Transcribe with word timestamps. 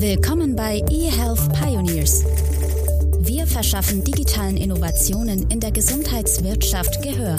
Willkommen 0.00 0.56
bei 0.56 0.82
eHealth 0.88 1.52
Pioneers. 1.52 2.24
Wir 3.18 3.46
verschaffen 3.46 4.02
digitalen 4.02 4.56
Innovationen 4.56 5.50
in 5.50 5.60
der 5.60 5.72
Gesundheitswirtschaft 5.72 7.02
Gehör. 7.02 7.38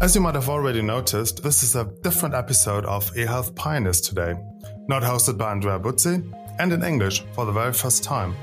As 0.00 0.14
you 0.14 0.20
might 0.20 0.34
have 0.34 0.50
already 0.50 0.82
noticed, 0.82 1.42
this 1.42 1.62
is 1.62 1.74
a 1.74 1.84
different 2.02 2.34
episode 2.34 2.84
of 2.84 3.10
eHealth 3.14 3.54
Pioneers 3.54 4.02
today. 4.02 4.34
Not 4.86 5.02
hosted 5.02 5.38
by 5.38 5.50
Andrea 5.50 5.78
Buzzi, 5.78 6.22
and 6.58 6.74
in 6.74 6.82
English 6.82 7.24
for 7.34 7.46
the 7.46 7.52
very 7.52 7.72
first 7.72 8.04
time. 8.04 8.34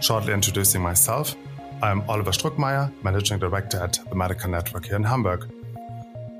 Shortly 0.00 0.32
introducing 0.32 0.80
myself, 0.80 1.36
I'm 1.82 2.02
Oliver 2.08 2.32
Struckmeier, 2.32 2.90
Managing 3.02 3.38
Director 3.38 3.76
at 3.76 3.98
the 4.08 4.16
Medical 4.16 4.48
Network 4.48 4.86
here 4.86 4.96
in 4.96 5.04
Hamburg. 5.04 5.52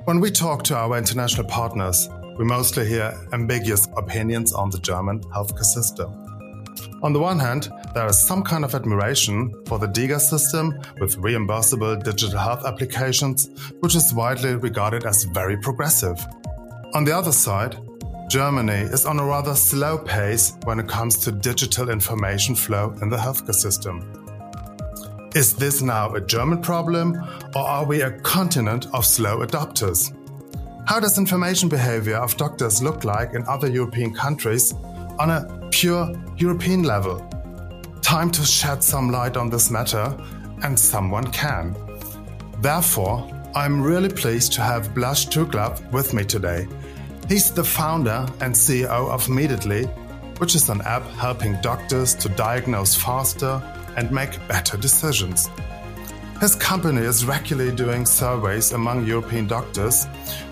When 0.06 0.20
we 0.20 0.30
talk 0.30 0.62
to 0.64 0.74
our 0.74 0.96
international 0.96 1.46
partners, 1.48 2.08
we 2.38 2.44
mostly 2.44 2.86
hear 2.86 3.14
ambiguous 3.32 3.86
opinions 3.96 4.52
on 4.52 4.70
the 4.70 4.78
German 4.78 5.20
healthcare 5.24 5.64
system. 5.64 6.12
On 7.02 7.12
the 7.12 7.20
one 7.20 7.38
hand, 7.38 7.70
there 7.94 8.06
is 8.06 8.18
some 8.18 8.42
kind 8.42 8.64
of 8.64 8.75
admiration 8.75 9.54
for 9.66 9.79
the 9.79 9.86
DiGA 9.86 10.18
system 10.18 10.75
with 11.00 11.18
reimbursable 11.18 12.02
digital 12.02 12.39
health 12.39 12.64
applications, 12.64 13.50
which 13.80 13.94
is 13.94 14.14
widely 14.14 14.56
regarded 14.56 15.04
as 15.04 15.25
very 15.25 15.56
progressive. 15.56 16.18
On 16.94 17.04
the 17.04 17.16
other 17.16 17.32
side, 17.32 17.76
Germany 18.28 18.89
is 18.90 19.04
on 19.04 19.18
a 19.18 19.25
rather 19.25 19.54
slow 19.54 19.98
pace 19.98 20.56
when 20.64 20.80
it 20.80 20.89
comes 20.89 21.18
to 21.18 21.30
digital 21.30 21.90
information 21.90 22.54
flow 22.54 22.96
in 23.03 23.11
the 23.11 23.16
healthcare 23.16 23.54
system. 23.54 24.03
Is 25.34 25.54
this 25.54 25.82
now 25.82 26.14
a 26.14 26.20
German 26.20 26.62
problem, 26.62 27.16
or 27.54 27.62
are 27.62 27.84
we 27.84 28.00
a 28.00 28.12
continent 28.20 28.86
of 28.92 29.04
slow 29.04 29.40
adopters? 29.40 30.12
How 30.86 31.00
does 31.00 31.16
information 31.16 31.70
behavior 31.70 32.16
of 32.16 32.36
doctors 32.36 32.83
look 32.83 33.05
like 33.05 33.33
in 33.33 33.42
other 33.47 33.70
European 33.70 34.12
countries 34.12 34.75
on 35.19 35.30
a 35.30 35.69
pure 35.70 36.12
European 36.36 36.83
level? 36.83 37.27
Time 38.03 38.31
to 38.33 38.45
shed 38.45 38.84
some 38.84 39.11
light 39.11 39.39
on 39.39 39.48
this 39.48 39.70
matter, 39.70 40.14
and 40.62 40.78
someone 40.78 41.27
can. 41.33 41.75
Therefore, 42.61 43.27
I'm 43.55 43.81
really 43.81 44.11
pleased 44.11 44.53
to 44.55 44.61
have 44.61 44.94
Blaž 44.94 45.31
Triglav 45.31 45.91
with 45.91 46.12
me 46.12 46.22
today. 46.22 46.69
He's 47.28 47.50
the 47.50 47.64
founder 47.64 48.27
and 48.42 48.55
CEO 48.55 49.09
of 49.09 49.27
Mediately, 49.27 49.84
which 50.37 50.55
is 50.55 50.69
an 50.69 50.83
app 50.83 51.05
helping 51.12 51.59
doctors 51.62 52.14
to 52.16 52.28
diagnose 52.28 52.94
faster 52.94 53.62
and 53.97 54.12
make 54.12 54.47
better 54.48 54.77
decisions. 54.77 55.48
His 56.41 56.57
company 56.57 57.01
is 57.03 57.25
regularly 57.25 57.75
doing 57.75 58.05
surveys 58.05 58.73
among 58.73 59.07
European 59.07 59.47
doctors, 59.47 60.07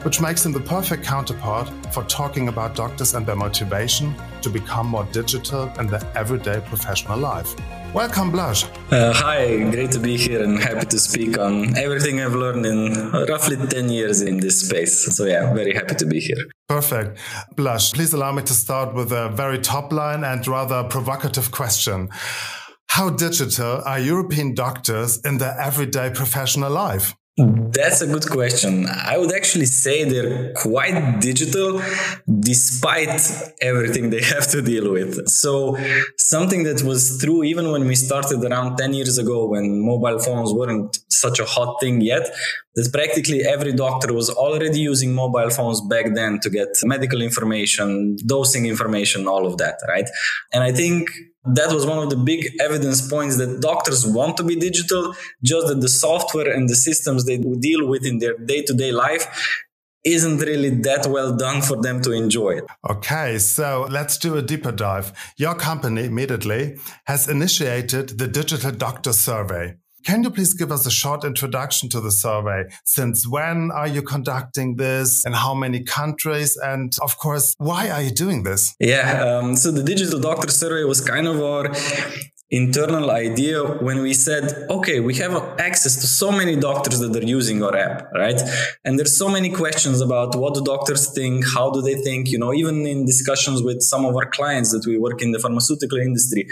which 0.04 0.20
makes 0.20 0.46
him 0.46 0.52
the 0.52 0.60
perfect 0.60 1.04
counterpart 1.04 1.68
for 1.92 2.04
talking 2.04 2.48
about 2.48 2.74
doctors 2.76 3.14
and 3.14 3.26
their 3.26 3.36
motivation 3.36 4.14
to 4.42 4.48
become 4.48 4.86
more 4.86 5.04
digital 5.12 5.70
in 5.80 5.88
their 5.88 6.02
everyday 6.14 6.60
professional 6.60 7.18
life. 7.18 7.54
Welcome, 7.92 8.30
Blaž. 8.30 8.64
Uh, 8.90 9.12
hi, 9.12 9.58
great 9.70 9.90
to 9.90 9.98
be 9.98 10.16
here 10.16 10.42
and 10.42 10.58
happy 10.58 10.86
to 10.86 10.98
speak 10.98 11.36
on 11.38 11.76
everything 11.76 12.20
I've 12.20 12.34
learned 12.34 12.64
in 12.64 13.10
roughly 13.28 13.56
10 13.56 13.90
years 13.90 14.22
in 14.22 14.38
this 14.40 14.66
space. 14.66 15.14
So, 15.14 15.26
yeah, 15.26 15.52
very 15.52 15.74
happy 15.74 15.96
to 15.96 16.06
be 16.06 16.20
here. 16.20 16.42
Perfect. 16.68 17.18
Blaž, 17.54 17.92
please 17.92 18.14
allow 18.14 18.32
me 18.32 18.42
to 18.44 18.54
start 18.54 18.94
with 18.94 19.12
a 19.12 19.28
very 19.28 19.58
top 19.58 19.92
line 19.92 20.24
and 20.24 20.46
rather 20.46 20.84
provocative 20.84 21.50
question. 21.50 22.08
How 22.96 23.08
digital 23.08 23.80
are 23.86 23.98
European 23.98 24.52
doctors 24.52 25.18
in 25.24 25.38
their 25.38 25.58
everyday 25.58 26.10
professional 26.10 26.70
life? 26.70 27.14
That's 27.38 28.02
a 28.02 28.06
good 28.06 28.28
question. 28.28 28.86
I 28.86 29.16
would 29.16 29.32
actually 29.32 29.64
say 29.64 30.04
they're 30.04 30.52
quite 30.52 31.20
digital 31.22 31.80
despite 32.28 33.18
everything 33.62 34.10
they 34.10 34.22
have 34.34 34.46
to 34.48 34.60
deal 34.60 34.92
with. 34.92 35.26
So, 35.28 35.78
something 36.18 36.64
that 36.64 36.82
was 36.82 37.18
true 37.18 37.42
even 37.44 37.72
when 37.72 37.86
we 37.86 37.94
started 37.94 38.44
around 38.44 38.76
10 38.76 38.92
years 38.92 39.16
ago 39.16 39.46
when 39.46 39.82
mobile 39.82 40.18
phones 40.18 40.52
weren't 40.52 40.98
such 41.08 41.40
a 41.40 41.46
hot 41.46 41.80
thing 41.80 42.02
yet, 42.02 42.28
that 42.74 42.92
practically 42.92 43.40
every 43.40 43.72
doctor 43.72 44.12
was 44.12 44.28
already 44.28 44.80
using 44.80 45.14
mobile 45.14 45.48
phones 45.48 45.80
back 45.80 46.12
then 46.14 46.40
to 46.40 46.50
get 46.50 46.68
medical 46.84 47.22
information, 47.22 48.18
dosing 48.26 48.66
information, 48.66 49.26
all 49.26 49.46
of 49.46 49.56
that, 49.56 49.76
right? 49.88 50.10
And 50.52 50.62
I 50.62 50.72
think 50.72 51.08
that 51.44 51.72
was 51.72 51.86
one 51.86 51.98
of 51.98 52.10
the 52.10 52.16
big 52.16 52.52
evidence 52.60 53.06
points 53.08 53.36
that 53.38 53.60
doctors 53.60 54.06
want 54.06 54.36
to 54.36 54.44
be 54.44 54.56
digital, 54.56 55.14
just 55.42 55.66
that 55.68 55.80
the 55.80 55.88
software 55.88 56.52
and 56.52 56.68
the 56.68 56.76
systems 56.76 57.24
they 57.24 57.38
deal 57.38 57.86
with 57.86 58.06
in 58.06 58.18
their 58.18 58.36
day 58.38 58.62
to 58.62 58.74
day 58.74 58.92
life 58.92 59.26
isn't 60.04 60.38
really 60.38 60.70
that 60.70 61.06
well 61.06 61.36
done 61.36 61.62
for 61.62 61.80
them 61.80 62.02
to 62.02 62.12
enjoy 62.12 62.50
it. 62.50 62.64
Okay, 62.88 63.38
so 63.38 63.86
let's 63.88 64.18
do 64.18 64.36
a 64.36 64.42
deeper 64.42 64.72
dive. 64.72 65.12
Your 65.36 65.54
company, 65.54 66.08
Mediately, 66.08 66.76
has 67.04 67.28
initiated 67.28 68.18
the 68.18 68.26
Digital 68.26 68.72
Doctor 68.72 69.12
Survey. 69.12 69.76
Can 70.04 70.22
you 70.24 70.30
please 70.30 70.54
give 70.54 70.72
us 70.72 70.84
a 70.86 70.90
short 70.90 71.24
introduction 71.24 71.88
to 71.90 72.00
the 72.00 72.10
survey? 72.10 72.64
Since 72.84 73.26
when 73.28 73.70
are 73.70 73.86
you 73.86 74.02
conducting 74.02 74.76
this 74.76 75.24
and 75.24 75.34
how 75.34 75.54
many 75.54 75.82
countries? 75.84 76.56
And 76.56 76.92
of 77.00 77.18
course, 77.18 77.54
why 77.58 77.88
are 77.90 78.02
you 78.02 78.10
doing 78.10 78.42
this? 78.42 78.74
Yeah, 78.80 79.22
um, 79.24 79.56
so 79.56 79.70
the 79.70 79.82
Digital 79.82 80.18
Doctor 80.18 80.50
Survey 80.50 80.84
was 80.84 81.00
kind 81.00 81.26
of 81.26 81.40
our 81.40 81.72
internal 82.52 83.10
idea 83.10 83.64
when 83.64 84.02
we 84.02 84.12
said, 84.12 84.66
okay, 84.68 85.00
we 85.00 85.14
have 85.14 85.34
access 85.58 85.96
to 86.02 86.06
so 86.06 86.30
many 86.30 86.54
doctors 86.54 87.00
that 87.00 87.16
are 87.16 87.24
using 87.24 87.62
our 87.62 87.74
app, 87.74 88.12
right? 88.12 88.40
And 88.84 88.98
there's 88.98 89.16
so 89.16 89.28
many 89.28 89.50
questions 89.50 90.02
about 90.02 90.36
what 90.36 90.54
do 90.54 90.62
doctors 90.62 91.12
think? 91.14 91.46
How 91.54 91.70
do 91.70 91.80
they 91.80 91.94
think? 91.94 92.28
You 92.28 92.38
know, 92.38 92.52
even 92.52 92.86
in 92.86 93.06
discussions 93.06 93.62
with 93.62 93.80
some 93.80 94.04
of 94.04 94.14
our 94.14 94.26
clients 94.26 94.70
that 94.72 94.84
we 94.86 94.98
work 94.98 95.22
in 95.22 95.32
the 95.32 95.38
pharmaceutical 95.38 95.98
industry, 95.98 96.46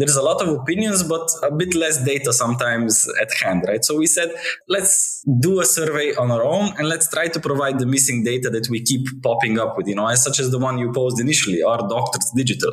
there's 0.00 0.16
a 0.16 0.22
lot 0.22 0.40
of 0.40 0.48
opinions, 0.48 1.02
but 1.02 1.30
a 1.42 1.52
bit 1.52 1.74
less 1.74 2.02
data 2.04 2.32
sometimes 2.32 3.06
at 3.20 3.32
hand, 3.34 3.64
right? 3.68 3.84
So 3.84 3.96
we 3.96 4.06
said, 4.06 4.30
let's 4.68 5.22
do 5.40 5.60
a 5.60 5.64
survey 5.64 6.14
on 6.14 6.30
our 6.30 6.44
own 6.44 6.72
and 6.78 6.88
let's 6.88 7.10
try 7.10 7.28
to 7.28 7.40
provide 7.40 7.78
the 7.78 7.86
missing 7.86 8.24
data 8.24 8.48
that 8.50 8.68
we 8.70 8.82
keep 8.82 9.06
popping 9.22 9.58
up 9.58 9.76
with, 9.76 9.86
you 9.86 9.94
know, 9.94 10.06
as 10.06 10.24
such 10.24 10.40
as 10.40 10.50
the 10.50 10.58
one 10.58 10.78
you 10.78 10.92
posed 10.92 11.20
initially, 11.20 11.62
are 11.62 11.78
doctors 11.88 12.30
digital? 12.34 12.72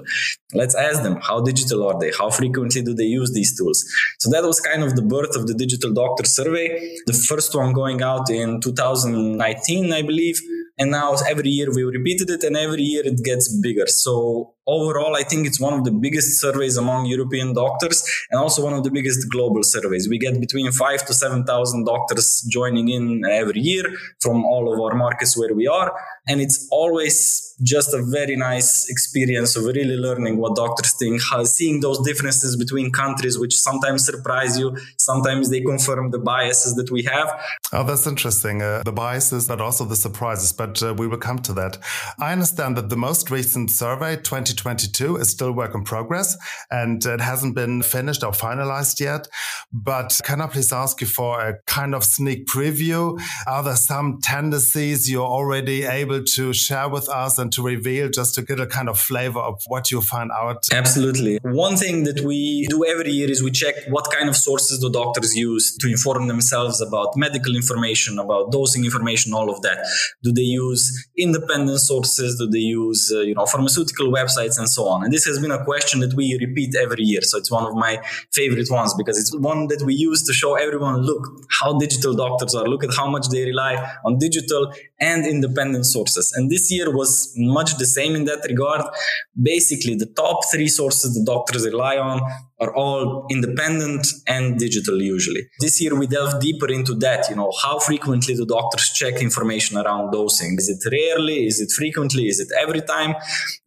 Let's 0.54 0.76
ask 0.76 1.04
them, 1.04 1.20
how 1.22 1.42
digital 1.42 1.88
are 1.88 2.00
they? 2.00 2.12
How 2.18 2.30
frequently 2.30 2.82
do 2.82 2.94
they 2.94 3.04
use 3.04 3.34
these 3.34 3.58
tools? 3.58 3.86
So 4.20 4.30
that 4.32 4.44
was 4.44 4.60
kind 4.60 4.84
of 4.84 4.96
the 4.96 5.02
birth 5.02 5.36
of 5.36 5.48
the 5.48 5.54
digital 5.54 5.94
doctor 5.94 6.26
survey. 6.26 6.98
The 7.06 7.14
first 7.14 7.54
one 7.54 7.74
going 7.74 8.02
out 8.02 8.30
in 8.30 8.62
2019, 8.62 9.92
I 9.92 10.02
believe. 10.02 10.40
And 10.78 10.92
now 10.92 11.16
every 11.28 11.50
year 11.50 11.74
we 11.74 11.84
repeated 11.84 12.30
it 12.30 12.44
and 12.44 12.56
every 12.56 12.84
year 12.84 13.02
it 13.06 13.24
gets 13.24 13.54
bigger. 13.60 13.88
So 13.88 14.54
overall, 14.68 15.16
I 15.16 15.24
think 15.24 15.48
it's 15.48 15.60
one 15.60 15.74
of 15.74 15.84
the 15.86 15.92
biggest 15.92 16.40
surveys 16.40 16.78
among 16.78 17.06
European 17.06 17.54
doctors 17.54 18.04
and 18.30 18.40
also 18.40 18.64
one 18.64 18.74
of 18.74 18.84
the 18.84 18.92
biggest 18.92 19.30
global 19.30 19.64
surveys. 19.64 20.08
We 20.10 20.18
get 20.18 20.40
between 20.40 20.72
five 20.72 21.06
to 21.08 21.14
7,000 21.14 21.86
doctors 21.86 22.46
joining 22.50 22.90
in 22.90 23.24
every 23.26 23.62
year 23.62 23.86
from 24.20 24.46
all 24.46 24.72
of 24.72 24.80
our 24.80 24.96
markets 24.96 25.38
where 25.38 25.54
we 25.54 25.68
are. 25.68 25.96
And 26.28 26.42
it's 26.42 26.68
always 26.72 27.47
just 27.64 27.94
a 27.94 28.04
very 28.04 28.36
nice 28.36 28.88
experience 28.90 29.56
of 29.56 29.64
really 29.64 29.98
learning 29.98 30.38
what 30.38 30.56
doctors 30.56 30.94
think, 30.94 31.22
seeing 31.46 31.80
those 31.80 32.00
differences 32.02 32.56
between 32.56 32.92
countries, 32.92 33.40
which 33.40 33.56
sometimes 33.56 34.06
surprise 34.06 34.58
you. 34.60 34.78
Sometimes 34.98 35.50
they 35.50 35.62
confirm 35.62 36.12
the 36.12 36.20
biases 36.20 36.76
that 36.76 36.92
we 36.92 37.04
have. 37.04 37.28
Oh, 37.74 37.84
that's 37.84 38.06
interesting. 38.06 38.62
Uh, 38.62 38.84
the 38.84 38.92
biases, 38.92 39.48
but 39.48 39.60
also 39.60 39.86
the 39.86 39.96
surprises. 39.96 40.54
But 40.54 40.82
uh, 40.84 40.94
we 40.94 41.08
will 41.08 41.18
come 41.18 41.40
to 41.40 41.54
that. 41.54 41.78
I 42.20 42.32
understand 42.32 42.78
that 42.78 42.90
the 42.90 42.98
most 42.98 43.32
recent 43.32 43.72
survey, 43.72 44.18
2022 44.18 45.18
is 45.18 45.30
still 45.30 45.52
work 45.52 45.74
in 45.74 45.84
progress 45.84 46.38
and 46.70 47.04
it 47.06 47.22
hasn't 47.22 47.56
been 47.56 47.82
finished 47.82 48.24
or 48.24 48.32
finalized 48.32 49.00
yet. 49.00 49.28
But 49.74 50.20
can 50.24 50.42
I 50.42 50.48
please 50.48 50.72
ask 50.72 51.02
you 51.02 51.08
for 51.08 51.42
a 51.42 51.60
kind 51.66 51.96
of 51.96 52.04
sneak 52.04 52.48
preview? 52.48 53.20
Are 53.48 53.64
there 53.64 53.76
some 53.76 54.20
tendencies 54.22 55.10
you're 55.10 55.26
already 55.26 55.84
able 55.84 56.24
to 56.24 56.54
share 56.54 56.90
with 56.90 57.10
us 57.10 57.40
and 57.48 57.54
to 57.54 57.64
reveal 57.64 58.10
just 58.10 58.36
to 58.36 58.42
get 58.42 58.60
a 58.60 58.68
kind 58.68 58.90
of 58.90 59.00
flavor 59.00 59.40
of 59.40 59.62
what 59.68 59.92
you 59.92 60.02
find 60.02 60.32
out? 60.32 60.66
Absolutely. 60.72 61.40
One 61.44 61.78
thing 61.78 62.04
that 62.04 62.22
we 62.22 62.68
do 62.70 62.86
every 62.86 63.12
year 63.12 63.30
is 63.32 63.42
we 63.42 63.52
check 63.52 63.76
what 63.90 64.06
kind 64.12 64.30
of 64.30 64.36
sources 64.36 64.80
the 64.80 64.90
doctors 64.90 65.36
use 65.36 65.76
to 65.78 65.90
inform 65.90 66.28
themselves 66.28 66.82
about 66.82 67.16
medical 67.16 67.56
information, 67.56 68.20
about 68.20 68.52
dosing 68.52 68.86
information, 68.86 69.34
all 69.34 69.50
of 69.50 69.62
that. 69.62 69.78
Do 70.24 70.32
they 70.32 70.50
use 70.64 70.82
independent 71.18 71.80
sources? 71.80 72.38
Do 72.38 72.48
they 72.50 72.60
use, 72.60 73.12
uh, 73.14 73.22
you 73.22 73.36
know, 73.36 73.46
pharmaceutical 73.46 74.08
websites? 74.08 74.28
websites 74.28 74.58
and 74.58 74.70
so 74.70 74.88
on. 74.88 75.04
And 75.04 75.14
this 75.14 75.26
has 75.26 75.40
been 75.40 75.52
a 75.52 75.64
question 75.64 76.00
that 76.02 76.14
we 76.14 76.38
repeat 76.40 76.76
every 76.76 77.04
year. 77.04 77.22
So 77.22 77.38
it's 77.38 77.52
one 77.52 77.66
of 77.66 77.74
my 77.76 78.02
favorite 78.32 78.70
ones 78.70 78.94
because 78.98 79.18
it's 79.20 79.36
one 79.38 79.68
that 79.68 79.84
we 79.86 79.94
use 79.94 80.24
to 80.24 80.34
show 80.34 80.56
everyone 80.56 81.02
look 81.02 81.28
how 81.62 81.78
digital 81.78 82.14
doctors 82.14 82.56
are, 82.56 82.66
look 82.68 82.84
at 82.84 82.94
how 82.96 83.10
much 83.10 83.30
they 83.30 83.44
rely 83.46 83.76
on 84.06 84.18
digital 84.20 84.74
and 85.00 85.26
independent 85.26 85.86
sources. 85.86 86.34
And 86.36 86.50
this 86.50 86.72
year 86.72 86.96
was 86.96 87.34
much 87.38 87.78
the 87.78 87.86
same 87.86 88.16
in 88.16 88.26
that 88.26 88.46
regard. 88.48 88.84
Basically, 89.42 89.96
the 89.96 90.06
top 90.06 90.42
three 90.52 90.68
sources 90.68 91.14
the 91.14 91.24
doctors 91.24 91.66
rely 91.66 91.98
on 91.98 92.22
are 92.60 92.74
all 92.74 93.26
independent 93.30 94.08
and 94.26 94.58
digital 94.58 95.02
usually. 95.02 95.48
This 95.60 95.80
year 95.82 95.94
we 95.98 96.08
delve 96.08 96.42
deeper 96.42 96.72
into 96.72 96.96
that, 96.96 97.30
you 97.30 97.36
know, 97.36 97.52
how 97.62 97.78
frequently 97.80 98.34
do 98.36 98.46
doctors 98.46 98.90
check 98.96 99.22
information 99.22 99.78
around 99.78 100.12
dosing? 100.12 100.56
Is 100.58 100.70
it 100.70 100.90
rarely? 100.92 101.46
Is 101.46 101.62
it 101.62 101.72
frequently? 101.72 102.28
Is 102.28 102.40
it 102.40 102.50
every 102.60 102.82
time? 102.82 103.16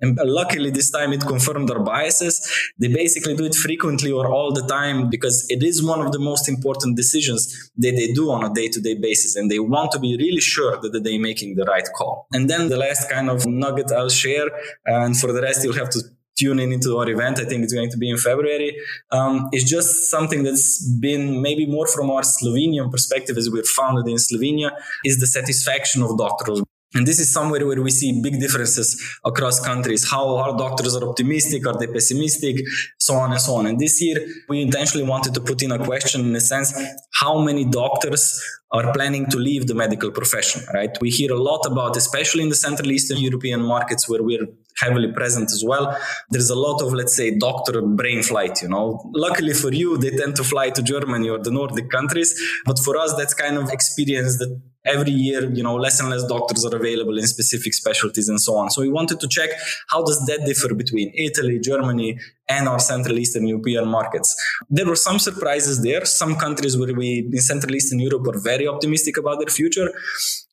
And 0.00 0.19
luckily 0.25 0.70
this 0.70 0.90
time 0.90 1.12
it 1.12 1.20
confirmed 1.20 1.70
our 1.70 1.81
biases. 1.81 2.37
They 2.78 2.88
basically 2.88 3.37
do 3.37 3.44
it 3.44 3.54
frequently 3.54 4.10
or 4.10 4.26
all 4.28 4.52
the 4.52 4.62
time 4.62 5.08
because 5.08 5.46
it 5.48 5.62
is 5.62 5.82
one 5.82 6.04
of 6.04 6.10
the 6.12 6.19
most 6.19 6.48
important 6.48 6.96
decisions 6.96 7.70
that 7.76 7.92
they 7.92 8.12
do 8.12 8.31
on 8.31 8.44
a 8.44 8.52
day-to-day 8.52 8.94
basis 8.94 9.37
and 9.37 9.50
they 9.50 9.60
want 9.60 9.92
to 9.92 10.00
be 10.00 10.16
really 10.16 10.40
sure 10.40 10.76
that 10.81 11.00
they're 11.04 11.20
making 11.20 11.54
the 11.54 11.64
right 11.64 11.88
call. 11.96 12.26
And 12.32 12.50
then 12.50 12.69
the 12.69 12.76
last 12.76 13.08
kind 13.08 13.31
of 13.31 13.46
nugget 13.46 13.92
I'll 13.92 14.08
share 14.08 14.48
and 14.84 15.16
for 15.16 15.32
the 15.32 15.42
rest 15.42 15.62
you'll 15.64 15.75
have 15.75 15.90
to 15.90 16.00
tune 16.40 16.58
in 16.58 16.72
into 16.72 16.96
our 16.98 17.08
event. 17.08 17.38
I 17.40 17.44
think 17.44 17.64
it's 17.64 17.72
going 17.72 17.90
to 17.90 17.98
be 18.04 18.10
in 18.10 18.19
February. 18.19 18.76
Um, 19.10 19.48
it's 19.52 19.69
just 19.69 20.10
something 20.10 20.42
that's 20.42 20.69
been 21.06 21.42
maybe 21.42 21.66
more 21.66 21.87
from 21.87 22.10
our 22.10 22.22
Slovenian 22.22 22.90
perspective 22.90 23.37
as 23.37 23.50
we're 23.50 23.70
founded 23.78 24.06
in 24.08 24.16
Slovenia 24.16 24.70
is 25.04 25.20
the 25.20 25.26
satisfaction 25.26 26.02
of 26.02 26.16
doctors. 26.19 26.62
And 26.94 27.06
this 27.06 27.20
is 27.20 27.32
somewhere 27.32 27.64
where 27.66 27.81
we 27.81 27.90
see 27.90 28.20
big 28.20 28.40
differences 28.40 29.00
across 29.25 29.60
countries. 29.64 30.10
How 30.10 30.37
our 30.37 30.56
doctors 30.56 30.96
are 30.96 31.08
optimistic, 31.08 31.66
are 31.66 31.78
they 31.78 31.87
pessimistic, 31.87 32.56
so 32.98 33.14
on 33.14 33.31
and 33.31 33.40
so 33.40 33.54
on. 33.54 33.66
And 33.66 33.78
this 33.78 34.02
year, 34.02 34.26
we 34.48 34.60
intentionally 34.60 35.06
wanted 35.06 35.34
to 35.34 35.40
put 35.40 35.62
in 35.62 35.70
a 35.70 35.84
question 35.84 36.22
in 36.22 36.32
the 36.32 36.40
sense, 36.40 36.76
how 37.20 37.38
many 37.40 37.64
doctors 37.64 38.42
are 38.72 38.92
planning 38.92 39.26
to 39.26 39.37
leave 39.37 39.66
the 39.66 39.75
medical 39.75 40.10
profession, 40.10 40.62
right? 40.72 40.96
We 41.00 41.10
hear 41.10 41.32
a 41.32 41.40
lot 41.40 41.66
about, 41.66 41.96
especially 41.96 42.44
in 42.44 42.48
the 42.48 42.54
Central 42.54 42.90
Eastern 42.90 43.19
European 43.19 43.62
markets 43.62 44.08
where 44.08 44.22
we're 44.22 44.46
heavily 44.78 45.12
present 45.12 45.50
as 45.50 45.64
well. 45.66 45.96
There's 46.31 46.50
a 46.50 46.54
lot 46.54 46.81
of, 46.81 46.92
let's 46.92 47.14
say, 47.14 47.37
doctor 47.37 47.82
brain 47.82 48.22
flight, 48.22 48.62
you 48.62 48.69
know. 48.69 49.10
Luckily 49.14 49.54
for 49.54 49.72
you, 49.72 49.98
they 49.98 50.10
tend 50.10 50.37
to 50.37 50.44
fly 50.44 50.70
to 50.70 50.82
Germany 50.82 51.28
or 51.28 51.38
the 51.38 51.50
Nordic 51.50 51.90
countries. 51.90 52.40
But 52.64 52.78
for 52.78 52.96
us, 52.96 53.14
that's 53.16 53.34
kind 53.34 53.58
of 53.58 53.70
experience 53.70 54.38
that 54.38 54.60
every 54.85 55.11
year, 55.11 55.50
you 55.50 55.62
know, 55.62 55.77
less 55.77 56.00
and 56.00 56.11
less 56.11 56.25
doctors 56.25 56.65
are 56.65 56.75
available 56.75 57.19
in 57.19 57.27
specific 57.27 57.75
specialties 57.75 58.29
and 58.29 58.41
so 58.41 58.56
on. 58.56 58.71
So 58.71 58.82
we 58.82 58.88
wanted 58.88 59.21
to 59.21 59.29
check 59.29 59.50
how 59.88 60.03
does 60.03 60.25
that 60.27 60.44
differ 60.47 60.75
between 60.75 61.12
Italy, 61.15 61.59
Germany, 61.59 62.19
and 62.49 62.69
our 62.69 62.79
Central 62.79 63.19
Eastern 63.19 63.47
European 63.47 63.87
markets. 63.87 64.35
There 64.69 64.87
were 64.87 64.97
some 64.97 65.19
surprises 65.19 65.82
there. 65.82 66.05
Some 66.05 66.37
countries 66.37 66.77
where 66.77 66.94
we 66.94 67.29
in 67.32 67.41
Central 67.41 67.75
Eastern 67.75 68.00
Europe 68.00 68.27
are 68.29 68.41
very 68.41 68.67
optimistic 68.67 69.17
about 69.17 69.38
their 69.38 69.55
future. 69.61 69.93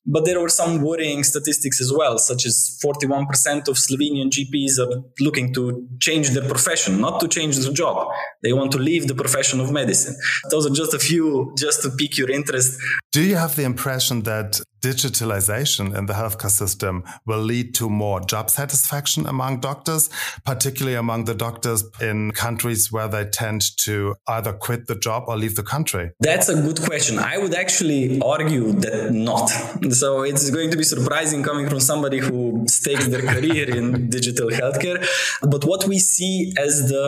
But 0.09 0.23
there 0.25 0.39
were 0.39 0.49
some 0.49 0.81
worrying 0.81 1.23
statistics 1.23 1.81
as 1.81 1.91
well, 1.91 2.17
such 2.17 2.45
as 2.45 2.79
41% 2.83 3.67
of 3.67 3.75
Slovenian 3.75 4.29
GPs 4.29 4.79
are 4.79 5.03
looking 5.19 5.53
to 5.55 5.85
change 5.99 6.29
their 6.29 6.47
profession, 6.47 7.01
not 7.01 7.19
to 7.19 7.27
change 7.27 7.57
their 7.57 7.73
job. 7.73 8.07
They 8.41 8.53
want 8.53 8.71
to 8.71 8.79
leave 8.79 9.07
the 9.07 9.15
profession 9.15 9.59
of 9.59 9.71
medicine. 9.71 10.15
Those 10.49 10.65
are 10.65 10.73
just 10.73 10.93
a 10.93 10.99
few, 10.99 11.53
just 11.57 11.81
to 11.81 11.89
pique 11.89 12.17
your 12.17 12.31
interest. 12.31 12.79
Do 13.11 13.21
you 13.21 13.35
have 13.35 13.57
the 13.57 13.63
impression 13.63 14.23
that 14.23 14.61
digitalization 14.87 15.85
in 15.97 16.05
the 16.05 16.13
healthcare 16.13 16.55
system 16.63 17.03
will 17.25 17.43
lead 17.51 17.67
to 17.75 17.89
more 17.89 18.19
job 18.21 18.49
satisfaction 18.49 19.25
among 19.33 19.59
doctors, 19.59 20.09
particularly 20.45 20.95
among 20.95 21.25
the 21.25 21.35
doctors 21.35 21.83
in 22.09 22.31
countries 22.31 22.81
where 22.91 23.09
they 23.15 23.25
tend 23.25 23.61
to 23.85 24.15
either 24.35 24.53
quit 24.53 24.87
the 24.87 24.97
job 25.07 25.21
or 25.27 25.35
leave 25.43 25.55
the 25.55 25.67
country? 25.75 26.11
That's 26.19 26.49
a 26.49 26.55
good 26.67 26.79
question. 26.89 27.19
I 27.19 27.37
would 27.37 27.55
actually 27.63 28.21
argue 28.21 28.71
that 28.83 29.11
not. 29.11 29.49
So 29.93 30.07
it's 30.29 30.49
going 30.57 30.71
to 30.71 30.77
be 30.77 30.87
surprising 30.95 31.43
coming 31.43 31.67
from 31.71 31.81
somebody 31.91 32.19
who 32.19 32.65
stakes 32.67 33.07
their 33.07 33.25
career 33.33 33.65
in 33.79 34.09
digital 34.09 34.49
healthcare. 34.49 34.99
But 35.41 35.65
what 35.65 35.85
we 35.85 35.99
see 35.99 36.53
as 36.57 36.73
the 36.89 37.05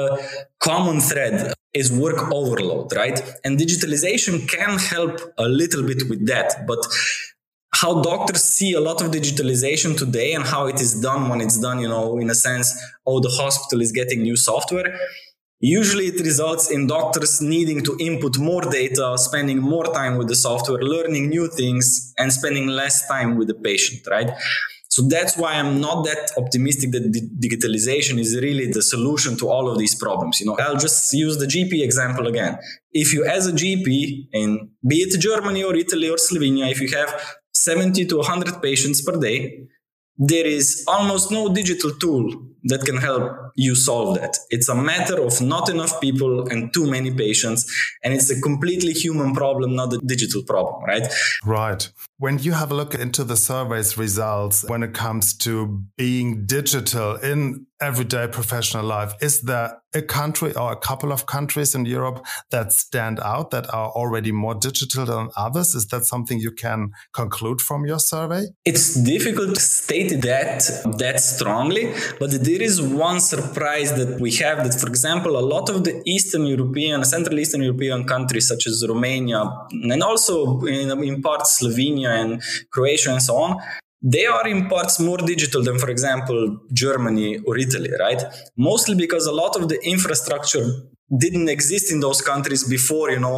common 0.60 1.00
thread 1.00 1.54
is 1.74 1.92
work 1.92 2.32
overload, 2.32 2.96
right? 2.96 3.18
And 3.44 3.58
digitalization 3.58 4.48
can 4.50 4.80
help 4.80 5.16
a 5.38 5.48
little 5.48 5.84
bit 5.84 6.10
with 6.10 6.26
that. 6.28 6.66
But 6.68 6.82
how 7.80 8.02
doctors 8.02 8.44
see 8.44 8.74
a 8.74 8.82
lot 8.82 9.02
of 9.02 9.12
digitalization 9.12 9.98
today 9.98 10.34
and 10.34 10.44
how 10.44 10.68
it 10.68 10.82
is 10.82 11.00
done 11.00 11.30
when 11.30 11.40
it's 11.40 11.58
done, 11.58 11.80
you 11.80 11.88
know, 11.88 12.18
in 12.18 12.30
a 12.30 12.36
sense, 12.36 12.68
oh, 13.06 13.20
the 13.22 13.30
hospital 13.30 13.80
is 13.82 13.92
getting 13.92 14.22
new 14.22 14.36
software. 14.36 15.00
Usually 15.62 16.06
it 16.08 16.20
results 16.22 16.72
in 16.72 16.88
doctors 16.88 17.42
needing 17.42 17.84
to 17.84 17.96
input 18.00 18.38
more 18.38 18.62
data, 18.62 19.18
spending 19.18 19.60
more 19.60 19.86
time 19.86 20.18
with 20.18 20.28
the 20.28 20.36
software, 20.36 20.82
learning 20.82 21.30
new 21.30 21.48
things, 21.48 22.14
and 22.18 22.32
spending 22.34 22.68
less 22.68 23.08
time 23.08 23.38
with 23.38 23.48
the 23.48 23.56
patient, 23.56 24.02
right? 24.10 24.30
So 24.90 25.08
that's 25.08 25.38
why 25.38 25.54
I'm 25.54 25.80
not 25.80 26.04
that 26.06 26.32
optimistic 26.36 26.92
that 26.92 27.06
digitalization 27.40 28.20
is 28.20 28.36
really 28.42 28.72
the 28.72 28.82
solution 28.82 29.38
to 29.38 29.48
all 29.48 29.70
of 29.70 29.78
these 29.78 29.96
problems. 29.96 30.40
You 30.40 30.48
know, 30.48 30.58
I'll 30.60 30.78
just 30.78 31.14
use 31.14 31.38
the 31.38 31.46
GP 31.46 31.84
example 31.84 32.28
again. 32.28 32.58
If 32.92 33.14
you, 33.14 33.24
as 33.24 33.46
a 33.46 33.52
GP 33.52 34.30
in 34.34 34.72
be 34.86 34.98
it 34.98 35.18
Germany 35.20 35.64
or 35.64 35.76
Italy 35.76 36.10
or 36.10 36.18
Slovenia, 36.18 36.72
if 36.72 36.82
you 36.82 36.90
have 36.98 37.39
70 37.54 38.06
to 38.06 38.18
100 38.18 38.62
patients 38.62 39.02
per 39.02 39.18
day, 39.18 39.68
there 40.18 40.46
is 40.46 40.84
almost 40.88 41.32
no 41.32 41.54
digital 41.54 41.92
tool 41.92 42.34
that 42.64 42.82
can 42.82 42.98
help 42.98 43.52
you 43.56 43.76
solve 43.76 44.16
that. 44.20 44.38
It's 44.50 44.70
a 44.70 44.76
matter 44.76 45.22
of 45.22 45.42
not 45.42 45.70
enough 45.70 46.00
people 46.02 46.48
and 46.50 46.74
too 46.74 46.90
many 46.90 47.12
patients. 47.12 47.66
And 48.04 48.14
it's 48.14 48.30
a 48.30 48.40
completely 48.42 48.94
human 48.94 49.34
problem, 49.34 49.76
not 49.76 49.94
a 49.94 49.98
digital 50.00 50.44
problem, 50.44 50.84
right? 50.84 51.08
Right. 51.46 51.90
When 52.18 52.38
you 52.40 52.52
have 52.52 52.72
a 52.72 52.76
look 52.76 52.96
into 52.96 53.24
the 53.24 53.38
survey's 53.38 53.98
results 53.98 54.66
when 54.68 54.84
it 54.84 54.94
comes 54.94 55.34
to 55.38 55.84
being 55.98 56.46
digital 56.46 57.16
in 57.16 57.66
everyday 57.82 58.28
professional 58.28 58.86
life, 58.86 59.14
is 59.22 59.42
there 59.42 59.82
a 59.96 60.02
country 60.02 60.54
or 60.56 60.72
a 60.72 60.76
couple 60.76 61.12
of 61.12 61.26
countries 61.26 61.74
in 61.74 61.86
Europe 61.86 62.26
that 62.52 62.72
stand 62.74 63.20
out 63.22 63.52
that 63.52 63.74
are 63.74 63.90
already 63.92 64.32
more 64.32 64.54
digital 64.54 65.06
than 65.06 65.30
others? 65.38 65.74
Is 65.76 65.88
that 65.88 66.06
something 66.06 66.40
you 66.40 66.52
can 66.52 66.92
conclude 67.14 67.62
from 67.62 67.86
your 67.86 68.00
survey? 68.00 68.48
It's 68.66 68.96
difficult 68.96 69.56
to 69.56 69.62
state 69.62 70.22
that 70.22 70.70
that 70.98 71.22
strongly, 71.22 71.94
but 72.20 72.32
there 72.50 72.64
is 72.70 72.76
one 72.82 73.20
surprise 73.34 73.90
that 74.00 74.12
we 74.24 74.32
have 74.44 74.58
that, 74.66 74.76
for 74.82 74.90
example, 74.94 75.34
a 75.44 75.46
lot 75.56 75.66
of 75.74 75.78
the 75.88 75.94
Eastern 76.16 76.46
European, 76.54 76.98
Central 77.16 77.38
Eastern 77.44 77.62
European 77.68 78.00
countries 78.14 78.48
such 78.52 78.64
as 78.72 78.76
Romania 78.94 79.42
and 79.94 80.02
also 80.10 80.36
in, 80.76 80.88
in 81.10 81.16
parts 81.22 81.50
Slovenia 81.60 82.12
and 82.22 82.42
Croatia 82.74 83.12
and 83.16 83.22
so 83.30 83.36
on, 83.46 83.52
they 84.02 84.26
are 84.26 84.48
in 84.48 84.68
parts 84.68 85.00
more 85.00 85.22
digital 85.34 85.62
than, 85.68 85.78
for 85.78 85.90
example, 85.96 86.40
Germany 86.74 87.30
or 87.46 87.54
Italy, 87.58 87.92
right? 88.06 88.22
Mostly 88.58 88.96
because 88.96 89.26
a 89.28 89.36
lot 89.44 89.54
of 89.60 89.64
the 89.72 89.80
infrastructure 89.96 90.66
didn't 91.18 91.50
exist 91.50 91.92
in 91.92 92.00
those 92.00 92.22
countries 92.22 92.64
before 92.64 93.10
you 93.10 93.20
know 93.20 93.36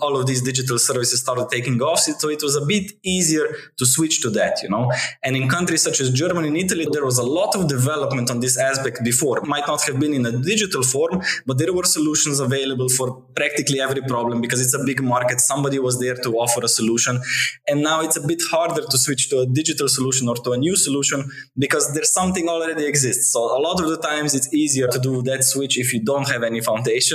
all 0.00 0.16
of 0.18 0.26
these 0.26 0.42
digital 0.42 0.78
services 0.78 1.20
started 1.20 1.48
taking 1.50 1.80
off. 1.80 2.00
So 2.00 2.28
it 2.28 2.42
was 2.42 2.56
a 2.56 2.64
bit 2.66 2.92
easier 3.02 3.46
to 3.78 3.86
switch 3.86 4.20
to 4.22 4.30
that 4.30 4.62
you 4.62 4.68
know. 4.68 4.90
And 5.22 5.36
in 5.36 5.48
countries 5.48 5.82
such 5.82 6.00
as 6.00 6.10
germany 6.10 6.48
and 6.48 6.56
italy 6.56 6.86
there 6.90 7.04
was 7.04 7.18
a 7.18 7.22
lot 7.22 7.54
of 7.54 7.68
development 7.68 8.30
on 8.30 8.40
this 8.40 8.58
aspect 8.58 9.04
before. 9.04 9.38
It 9.38 9.46
might 9.46 9.66
not 9.66 9.82
have 9.82 10.00
been 10.00 10.14
in 10.14 10.26
a 10.26 10.32
digital 10.32 10.82
form 10.82 11.22
but 11.46 11.58
there 11.58 11.72
were 11.72 11.84
solutions 11.84 12.40
available 12.40 12.88
for 12.88 13.22
practically 13.36 13.80
every 13.80 14.02
problem 14.02 14.40
because 14.40 14.60
it's 14.60 14.74
a 14.74 14.84
big 14.84 15.00
market. 15.02 15.40
Somebody 15.40 15.78
was 15.78 16.00
there 16.00 16.16
to 16.16 16.30
offer 16.38 16.64
a 16.64 16.68
solution. 16.68 17.20
And 17.68 17.82
now 17.82 18.00
it's 18.00 18.16
a 18.16 18.26
bit 18.26 18.42
harder 18.50 18.82
to 18.82 18.98
switch 18.98 19.30
to 19.30 19.40
a 19.40 19.46
digital 19.46 19.88
solution 19.88 20.28
or 20.28 20.36
to 20.36 20.50
a 20.52 20.58
new 20.58 20.76
solution 20.76 21.30
because 21.56 21.94
there's 21.94 22.12
something 22.12 22.48
already 22.48 22.84
exists. 22.86 23.32
So 23.32 23.40
a 23.40 23.60
lot 23.60 23.80
of 23.80 23.88
the 23.88 23.98
times 23.98 24.34
it's 24.34 24.52
easier 24.52 24.88
to 24.88 24.98
do 24.98 25.22
that 25.22 25.44
switch 25.44 25.78
if 25.78 25.92
you 25.92 26.00
don't 26.04 26.28
have 26.28 26.42
any 26.42 26.60
foundation 26.60 27.11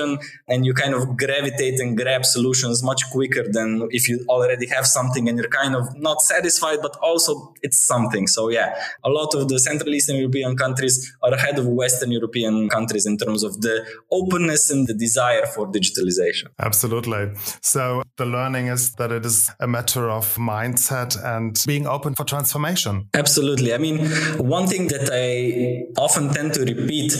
and 0.47 0.65
you 0.65 0.73
kind 0.73 0.93
of 0.93 1.17
gravitate 1.17 1.79
and 1.79 1.97
grab 1.97 2.25
solutions 2.25 2.83
much 2.83 3.09
quicker 3.11 3.43
than 3.51 3.87
if 3.91 4.07
you 4.09 4.25
already 4.29 4.67
have 4.67 4.85
something 4.85 5.27
and 5.27 5.37
you're 5.37 5.49
kind 5.49 5.75
of 5.75 5.83
not 5.95 6.21
satisfied, 6.21 6.79
but 6.81 6.95
also 7.01 7.53
it's 7.61 7.79
something. 7.79 8.27
So 8.27 8.49
yeah, 8.49 8.75
a 9.03 9.09
lot 9.09 9.33
of 9.35 9.47
the 9.49 9.59
Central 9.59 9.93
Eastern 9.93 10.17
European 10.17 10.55
countries 10.55 11.15
are 11.23 11.33
ahead 11.33 11.57
of 11.59 11.65
Western 11.67 12.11
European 12.11 12.69
countries 12.69 13.05
in 13.05 13.17
terms 13.17 13.43
of 13.43 13.61
the 13.61 13.85
openness 14.11 14.69
and 14.69 14.87
the 14.87 14.93
desire 14.93 15.45
for 15.45 15.67
digitalization. 15.67 16.47
Absolutely. 16.59 17.31
So 17.61 18.03
the 18.17 18.25
learning 18.25 18.67
is 18.67 18.93
that 18.95 19.11
it 19.11 19.25
is 19.25 19.49
a 19.59 19.67
matter 19.67 20.09
of 20.09 20.35
mindset 20.35 21.17
and 21.23 21.61
being 21.65 21.87
open 21.87 22.15
for 22.15 22.23
transformation. 22.23 23.09
Absolutely. 23.13 23.73
I 23.73 23.77
mean, 23.77 24.07
one 24.37 24.67
thing 24.67 24.87
that 24.87 25.09
I 25.11 25.85
often 25.99 26.29
tend 26.29 26.53
to 26.55 26.61
repeat 26.61 27.13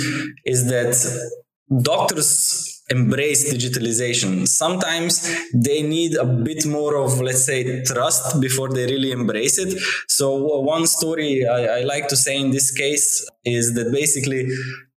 is 0.46 0.68
that 0.70 0.96
doctors 1.70 2.84
embrace 2.90 3.54
digitalization. 3.54 4.48
Sometimes 4.48 5.30
they 5.54 5.82
need 5.82 6.16
a 6.16 6.26
bit 6.26 6.66
more 6.66 6.96
of, 6.96 7.20
let's 7.20 7.46
say, 7.46 7.84
trust 7.84 8.40
before 8.40 8.70
they 8.70 8.86
really 8.86 9.12
embrace 9.12 9.58
it. 9.58 9.78
So, 10.08 10.28
uh, 10.34 10.62
one 10.62 10.88
story 10.88 11.46
I, 11.46 11.80
I 11.80 11.82
like 11.82 12.08
to 12.08 12.16
say 12.16 12.38
in 12.38 12.52
this 12.52 12.72
case 12.72 13.30
is 13.44 13.74
that 13.76 13.92
basically 13.92 14.48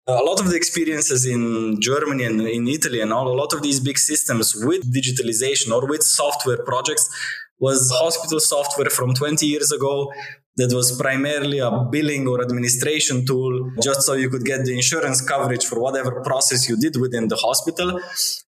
a 0.06 0.22
lot 0.22 0.40
of 0.40 0.48
the 0.48 0.56
experiences 0.56 1.26
in 1.26 1.80
Germany 1.80 2.24
and 2.24 2.40
in 2.40 2.66
Italy 2.68 3.00
and 3.00 3.12
all, 3.12 3.28
a 3.28 3.36
lot 3.36 3.52
of 3.52 3.62
these 3.62 3.80
big 3.80 3.98
systems 3.98 4.54
with 4.56 4.94
digitalization 4.94 5.70
or 5.70 5.86
with 5.86 6.02
software 6.02 6.62
projects 6.64 7.08
was 7.60 7.90
hospital 7.90 8.40
software 8.40 8.88
from 8.88 9.14
20 9.14 9.44
years 9.44 9.72
ago 9.72 10.10
that 10.58 10.74
was 10.74 10.88
primarily 11.00 11.58
a 11.58 11.70
billing 11.90 12.26
or 12.26 12.42
administration 12.42 13.24
tool 13.24 13.70
just 13.82 14.02
so 14.02 14.12
you 14.14 14.28
could 14.28 14.44
get 14.44 14.64
the 14.64 14.74
insurance 14.74 15.20
coverage 15.20 15.64
for 15.64 15.80
whatever 15.80 16.20
process 16.22 16.68
you 16.68 16.76
did 16.76 16.96
within 16.96 17.28
the 17.28 17.36
hospital. 17.36 18.00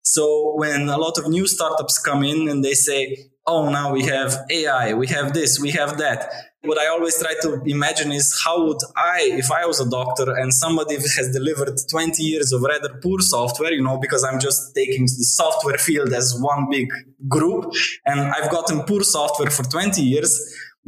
So 0.02 0.54
when 0.56 0.90
a 0.90 0.98
lot 0.98 1.20
of 1.20 1.30
new 1.30 1.46
startups 1.48 2.00
come 2.00 2.24
in 2.24 2.50
and 2.50 2.66
they 2.66 2.74
say, 2.74 3.30
oh, 3.46 3.70
now 3.70 3.94
we 3.94 4.04
have 4.06 4.32
AI, 4.50 4.94
we 4.94 5.08
have 5.08 5.34
this, 5.34 5.60
we 5.60 5.70
have 5.72 6.00
that. 6.00 6.32
What 6.62 6.78
I 6.78 6.88
always 6.88 7.18
try 7.18 7.36
to 7.44 7.62
imagine 7.66 8.12
is 8.12 8.42
how 8.44 8.66
would 8.66 8.82
I, 8.98 9.30
if 9.44 9.50
I 9.50 9.66
was 9.66 9.80
a 9.80 9.90
doctor 9.90 10.34
and 10.36 10.54
somebody 10.54 10.96
has 10.96 11.30
delivered 11.32 11.72
20 11.90 12.22
years 12.22 12.52
of 12.52 12.64
rather 12.64 13.00
poor 13.02 13.20
software, 13.22 13.72
you 13.72 13.84
know, 13.84 13.98
because 13.98 14.24
I'm 14.24 14.40
just 14.40 14.76
taking 14.76 15.04
the 15.04 15.26
software 15.40 15.78
field 15.78 16.12
as 16.12 16.36
one 16.38 16.68
big 16.70 16.90
group 17.28 17.72
and 18.06 18.20
I've 18.20 18.50
gotten 18.50 18.82
poor 18.82 19.04
software 19.04 19.52
for 19.52 19.64
20 19.64 20.02
years 20.02 20.32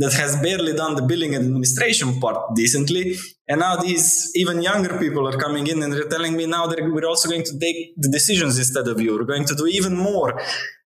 that 0.01 0.13
has 0.13 0.31
barely 0.41 0.73
done 0.73 0.95
the 0.95 1.05
billing 1.11 1.33
and 1.35 1.45
administration 1.45 2.19
part 2.19 2.55
decently. 2.55 3.15
And 3.47 3.59
now 3.59 3.75
these 3.75 4.31
even 4.35 4.61
younger 4.61 4.97
people 4.97 5.27
are 5.27 5.37
coming 5.45 5.67
in 5.67 5.81
and 5.83 5.93
they're 5.93 6.11
telling 6.15 6.35
me 6.35 6.45
now 6.45 6.65
that 6.67 6.79
we're 6.83 7.09
also 7.11 7.29
going 7.29 7.43
to 7.51 7.59
take 7.59 7.79
the 8.03 8.09
decisions 8.09 8.57
instead 8.57 8.87
of 8.87 8.99
you. 8.99 9.15
We're 9.17 9.31
going 9.35 9.45
to 9.45 9.55
do 9.55 9.67
even 9.67 9.95
more 9.95 10.29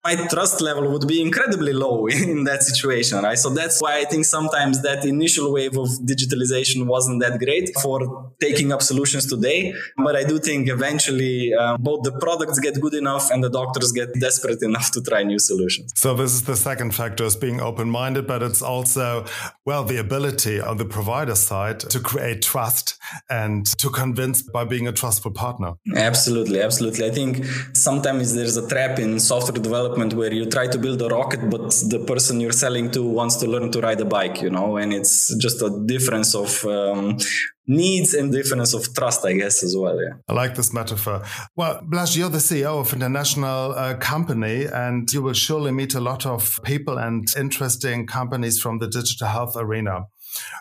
my 0.09 0.15
trust 0.35 0.59
level 0.69 0.85
would 0.93 1.07
be 1.15 1.19
incredibly 1.29 1.75
low 1.85 1.99
in 2.33 2.45
that 2.45 2.62
situation, 2.71 3.17
right? 3.29 3.41
So 3.45 3.49
that's 3.61 3.77
why 3.83 3.93
I 4.03 4.05
think 4.11 4.23
sometimes 4.38 4.75
that 4.88 5.00
initial 5.17 5.47
wave 5.57 5.77
of 5.85 5.88
digitalization 6.12 6.81
wasn't 6.95 7.19
that 7.25 7.35
great 7.45 7.67
for 7.83 7.99
taking 8.47 8.69
up 8.75 8.83
solutions 8.91 9.25
today. 9.35 9.61
But 10.07 10.15
I 10.21 10.25
do 10.31 10.37
think 10.49 10.62
eventually 10.79 11.37
uh, 11.61 11.77
both 11.88 12.00
the 12.09 12.15
products 12.27 12.59
get 12.67 12.75
good 12.85 12.97
enough 13.03 13.25
and 13.33 13.38
the 13.47 13.53
doctors 13.61 13.91
get 14.00 14.09
desperate 14.29 14.62
enough 14.71 14.88
to 14.95 15.00
try 15.09 15.21
new 15.33 15.41
solutions. 15.50 15.93
So 16.03 16.09
this 16.21 16.33
is 16.37 16.43
the 16.53 16.59
second 16.71 16.91
factor 17.00 17.25
is 17.31 17.37
being 17.47 17.61
open-minded, 17.61 18.25
but 18.33 18.41
it's 18.49 18.62
also, 18.62 19.07
well, 19.69 19.85
the 19.93 19.99
ability 20.07 20.57
on 20.71 20.77
the 20.83 20.88
provider 20.97 21.37
side 21.50 21.79
to 21.95 21.99
create 22.11 22.41
trust 22.43 22.87
and 23.29 23.67
to 23.83 23.88
convince 24.03 24.38
by 24.43 24.65
being 24.75 24.87
a 24.93 24.95
trustful 25.00 25.33
partner. 25.45 25.71
Absolutely. 26.11 26.59
Absolutely. 26.69 27.05
I 27.11 27.12
think 27.19 27.33
sometimes 27.88 28.35
there's 28.37 28.57
a 28.57 28.67
trap 28.73 28.99
in 28.99 29.11
software 29.21 29.62
development 29.71 29.98
development 29.99 30.14
where 30.14 30.33
you 30.33 30.47
try 30.47 30.67
to 30.67 30.78
build 30.78 31.02
a 31.02 31.09
rocket, 31.09 31.50
but 31.50 31.71
the 31.88 32.05
person 32.07 32.40
you're 32.40 32.52
selling 32.52 32.90
to 32.90 33.02
wants 33.02 33.37
to 33.37 33.47
learn 33.47 33.71
to 33.73 33.81
ride 33.81 34.00
a 34.00 34.05
bike, 34.05 34.43
you 34.43 34.50
know, 34.50 34.76
and 34.76 34.93
it's 34.93 35.35
just 35.37 35.62
a 35.62 35.71
difference 35.87 36.35
of 36.35 36.64
um, 36.64 37.19
needs 37.67 38.14
and 38.14 38.33
difference 38.33 38.75
of 38.75 38.95
trust, 38.95 39.25
I 39.25 39.35
guess, 39.35 39.62
as 39.62 39.76
well. 39.76 40.00
Yeah. 40.00 40.14
I 40.28 40.33
like 40.33 40.55
this 40.55 40.73
metaphor. 40.73 41.23
Well, 41.57 41.81
Blaž, 41.83 42.17
you're 42.17 42.31
the 42.31 42.38
CEO 42.38 42.81
of 42.81 42.93
international 42.93 43.73
uh, 43.73 43.95
company, 43.97 44.67
and 44.67 45.11
you 45.12 45.23
will 45.23 45.35
surely 45.35 45.73
meet 45.73 45.95
a 45.95 46.00
lot 46.00 46.26
of 46.26 46.61
people 46.64 46.99
and 46.99 47.26
interesting 47.37 48.07
companies 48.07 48.61
from 48.61 48.78
the 48.78 48.88
digital 48.88 49.28
health 49.28 49.57
arena. 49.57 50.07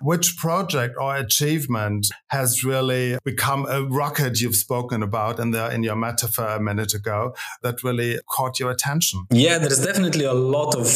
Which 0.02 0.38
project 0.38 0.96
or 1.00 1.16
achievement 1.16 2.08
has 2.28 2.64
really 2.64 3.18
become 3.24 3.66
a 3.70 3.84
rocket 3.84 4.42
you've 4.42 4.56
spoken 4.56 5.04
about 5.04 5.40
in 5.40 5.52
the 5.52 5.64
in 5.74 5.84
your 5.84 5.96
metaphor 5.96 6.48
a 6.48 6.60
minute 6.60 6.94
ago 6.94 7.34
that 7.64 7.84
really 7.84 8.20
caught 8.30 8.60
your 8.60 8.72
attention? 8.72 9.26
Yeah, 9.32 9.58
there's 9.58 9.84
definitely 9.84 10.26
a 10.26 10.34
lot 10.34 10.76
of 10.76 10.88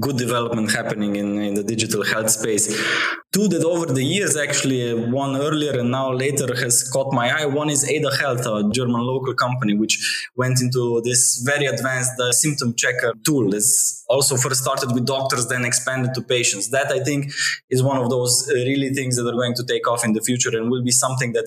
good 0.00 0.16
development 0.16 0.72
happening 0.72 1.16
in, 1.16 1.28
in 1.48 1.54
the 1.54 1.64
digital 1.64 2.02
health 2.04 2.30
space. 2.30 2.66
Two 3.34 3.48
that 3.48 3.64
over 3.64 3.86
the 3.86 4.04
years 4.04 4.36
actually 4.36 4.82
one 5.10 5.34
earlier 5.36 5.74
and 5.80 5.90
now 5.90 6.12
later 6.12 6.48
has 6.54 6.88
caught 6.92 7.12
my 7.12 7.26
eye. 7.36 7.46
One 7.46 7.68
is 7.68 7.82
Ada 7.96 8.12
Health, 8.22 8.46
a 8.46 8.70
German 8.78 9.02
local 9.12 9.34
company 9.34 9.74
which 9.74 9.96
went 10.36 10.60
into 10.60 11.02
this 11.04 11.42
very 11.44 11.66
advanced 11.66 12.12
uh, 12.20 12.30
symptom 12.30 12.74
checker 12.76 13.12
tool. 13.26 13.52
It's 13.52 14.04
also 14.08 14.36
first 14.36 14.62
started 14.62 14.92
with 14.94 15.04
doctors, 15.04 15.48
then 15.48 15.64
expanded 15.64 16.14
to 16.14 16.22
patients. 16.22 16.70
That 16.70 16.88
I 16.92 17.00
think 17.08 17.32
is 17.70 17.82
one 17.82 17.98
of 18.02 18.08
those 18.08 18.23
uh, 18.26 18.54
really 18.54 18.90
things 18.90 19.16
that 19.16 19.26
are 19.26 19.32
going 19.32 19.54
to 19.54 19.64
take 19.64 19.88
off 19.88 20.04
in 20.04 20.12
the 20.12 20.20
future 20.20 20.50
and 20.56 20.70
will 20.70 20.84
be 20.84 20.90
something 20.90 21.32
that 21.32 21.46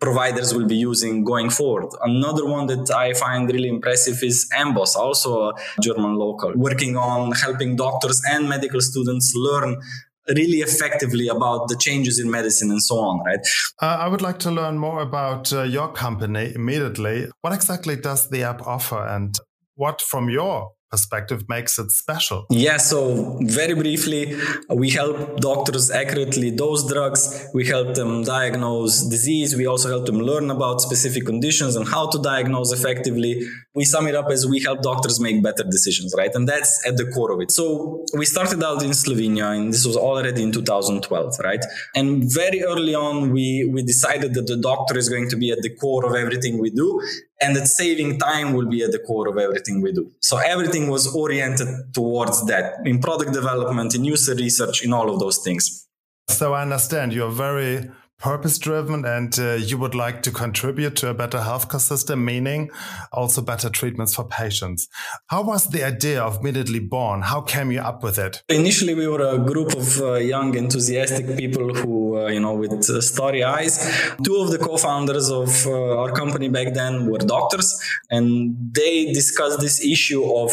providers 0.00 0.54
will 0.54 0.66
be 0.66 0.76
using 0.76 1.24
going 1.24 1.50
forward. 1.50 1.90
Another 2.02 2.46
one 2.46 2.66
that 2.66 2.90
I 2.90 3.14
find 3.14 3.50
really 3.52 3.68
impressive 3.68 4.22
is 4.22 4.48
Amboss, 4.56 4.94
also 4.94 5.50
a 5.50 5.54
German 5.80 6.14
local, 6.14 6.52
working 6.54 6.96
on 6.96 7.32
helping 7.32 7.76
doctors 7.76 8.22
and 8.30 8.48
medical 8.48 8.80
students 8.80 9.32
learn 9.34 9.80
really 10.28 10.58
effectively 10.58 11.26
about 11.28 11.68
the 11.68 11.76
changes 11.76 12.20
in 12.20 12.30
medicine 12.30 12.70
and 12.70 12.82
so 12.82 12.96
on, 12.98 13.24
right? 13.24 13.40
Uh, 13.80 13.96
I 14.00 14.08
would 14.08 14.22
like 14.22 14.38
to 14.40 14.50
learn 14.50 14.78
more 14.78 15.02
about 15.02 15.52
uh, 15.52 15.62
your 15.62 15.92
company 15.92 16.52
Mediately. 16.56 17.28
What 17.40 17.52
exactly 17.52 17.96
does 17.96 18.30
the 18.30 18.44
app 18.44 18.64
offer 18.66 19.04
and 19.04 19.36
what 19.74 20.00
from 20.00 20.30
your 20.30 20.70
perspective 20.92 21.48
makes 21.48 21.78
it 21.78 21.90
special? 21.90 22.46
Yeah, 22.50 22.76
so 22.76 23.38
very 23.42 23.74
briefly, 23.74 24.22
we 24.68 24.90
help 24.90 25.40
doctors 25.40 25.90
accurately 25.90 26.50
dose 26.50 26.86
drugs. 26.92 27.22
We 27.54 27.66
help 27.66 27.94
them 27.94 28.22
diagnose 28.22 29.02
disease. 29.14 29.56
We 29.56 29.66
also 29.66 29.88
help 29.88 30.04
them 30.06 30.20
learn 30.20 30.50
about 30.50 30.82
specific 30.82 31.24
conditions 31.24 31.74
and 31.76 31.88
how 31.88 32.04
to 32.10 32.18
diagnose 32.22 32.70
effectively. 32.72 33.32
We 33.74 33.84
sum 33.84 34.06
it 34.06 34.14
up 34.14 34.30
as 34.30 34.46
we 34.46 34.60
help 34.60 34.82
doctors 34.82 35.18
make 35.18 35.42
better 35.42 35.64
decisions, 35.64 36.14
right? 36.16 36.32
And 36.34 36.46
that's 36.46 36.86
at 36.86 36.98
the 36.98 37.06
core 37.14 37.32
of 37.32 37.40
it. 37.40 37.50
So 37.50 38.04
we 38.16 38.26
started 38.26 38.62
out 38.62 38.82
in 38.82 38.90
Slovenia, 38.90 39.56
and 39.56 39.72
this 39.72 39.86
was 39.86 39.96
already 39.96 40.42
in 40.42 40.52
2012, 40.52 41.38
right? 41.42 41.64
And 41.94 42.22
very 42.40 42.62
early 42.62 42.94
on, 42.94 43.30
we, 43.30 43.68
we 43.72 43.82
decided 43.82 44.34
that 44.34 44.46
the 44.46 44.58
doctor 44.58 44.98
is 44.98 45.08
going 45.08 45.30
to 45.30 45.36
be 45.36 45.50
at 45.50 45.62
the 45.62 45.74
core 45.76 46.04
of 46.04 46.14
everything 46.14 46.60
we 46.60 46.70
do 46.70 47.00
and 47.42 47.56
that 47.56 47.66
saving 47.66 48.18
time 48.18 48.52
will 48.52 48.66
be 48.66 48.82
at 48.82 48.92
the 48.92 48.98
core 48.98 49.28
of 49.28 49.36
everything 49.38 49.82
we 49.82 49.92
do. 49.92 50.10
So 50.20 50.38
everything 50.38 50.88
was 50.88 51.14
oriented 51.14 51.68
towards 51.92 52.46
that 52.46 52.86
in 52.86 53.00
product 53.00 53.32
development, 53.32 53.94
in 53.94 54.04
user 54.04 54.34
research, 54.34 54.84
in 54.84 54.92
all 54.92 55.10
of 55.12 55.18
those 55.18 55.38
things. 55.38 55.88
So 56.28 56.54
I 56.54 56.62
understand 56.62 57.12
you're 57.12 57.30
very 57.30 57.90
purpose 58.22 58.56
driven 58.56 59.04
and 59.04 59.36
uh, 59.38 59.54
you 59.54 59.76
would 59.76 59.94
like 59.94 60.22
to 60.22 60.30
contribute 60.30 60.94
to 60.94 61.08
a 61.08 61.14
better 61.14 61.38
healthcare 61.38 61.80
system, 61.80 62.24
meaning 62.24 62.70
also 63.12 63.42
better 63.42 63.68
treatments 63.68 64.14
for 64.14 64.24
patients. 64.24 64.88
How 65.26 65.42
was 65.42 65.68
the 65.70 65.84
idea 65.84 66.22
of 66.22 66.42
Mediately 66.42 66.78
Born? 66.78 67.22
How 67.22 67.40
came 67.40 67.72
you 67.72 67.80
up 67.80 68.02
with 68.04 68.18
it? 68.18 68.42
Initially, 68.48 68.94
we 68.94 69.08
were 69.08 69.26
a 69.26 69.38
group 69.38 69.74
of 69.74 70.00
uh, 70.00 70.14
young, 70.14 70.56
enthusiastic 70.56 71.36
people 71.36 71.74
who, 71.74 72.18
uh, 72.18 72.28
you 72.28 72.38
know, 72.38 72.54
with 72.54 72.88
uh, 72.88 73.00
starry 73.00 73.42
eyes. 73.42 73.74
Two 74.22 74.36
of 74.36 74.52
the 74.52 74.58
co 74.58 74.76
founders 74.76 75.28
of 75.28 75.66
uh, 75.66 76.00
our 76.00 76.12
company 76.12 76.48
back 76.48 76.74
then 76.74 77.10
were 77.10 77.18
doctors, 77.18 77.68
and 78.08 78.56
they 78.72 79.12
discussed 79.12 79.58
this 79.60 79.84
issue 79.84 80.24
of 80.24 80.52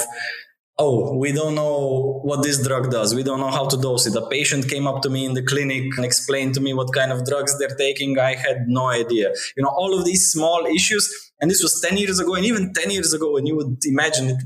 oh, 0.79 1.13
we 1.17 1.33
don't 1.33 1.55
know 1.55 2.21
what 2.23 2.41
this 2.41 2.65
drug 2.65 2.89
does. 2.89 3.13
We 3.13 3.21
don't 3.21 3.41
know 3.41 3.51
how 3.51 3.67
to 3.67 3.77
dose 3.77 4.07
it. 4.07 4.15
A 4.15 4.25
patient 4.27 4.69
came 4.69 4.87
up 4.87 5.01
to 5.01 5.09
me 5.09 5.25
in 5.25 5.33
the 5.33 5.43
clinic 5.43 5.83
and 5.97 6.05
explained 6.05 6.53
to 6.55 6.61
me 6.61 6.73
what 6.73 6.93
kind 6.93 7.11
of 7.11 7.25
drugs 7.25 7.59
they're 7.59 7.75
taking. 7.75 8.17
I 8.17 8.35
had 8.35 8.67
no 8.67 8.87
idea. 8.87 9.33
You 9.57 9.63
know, 9.63 9.69
all 9.69 9.97
of 9.97 10.05
these 10.05 10.31
small 10.31 10.65
issues. 10.65 11.05
And 11.41 11.49
this 11.49 11.61
was 11.61 11.79
10 11.81 11.97
years 11.97 12.19
ago. 12.19 12.35
And 12.35 12.45
even 12.45 12.73
10 12.73 12.91
years 12.91 13.13
ago, 13.13 13.37
and 13.37 13.47
you 13.47 13.55
would 13.55 13.77
imagine 13.85 14.29
it, 14.29 14.37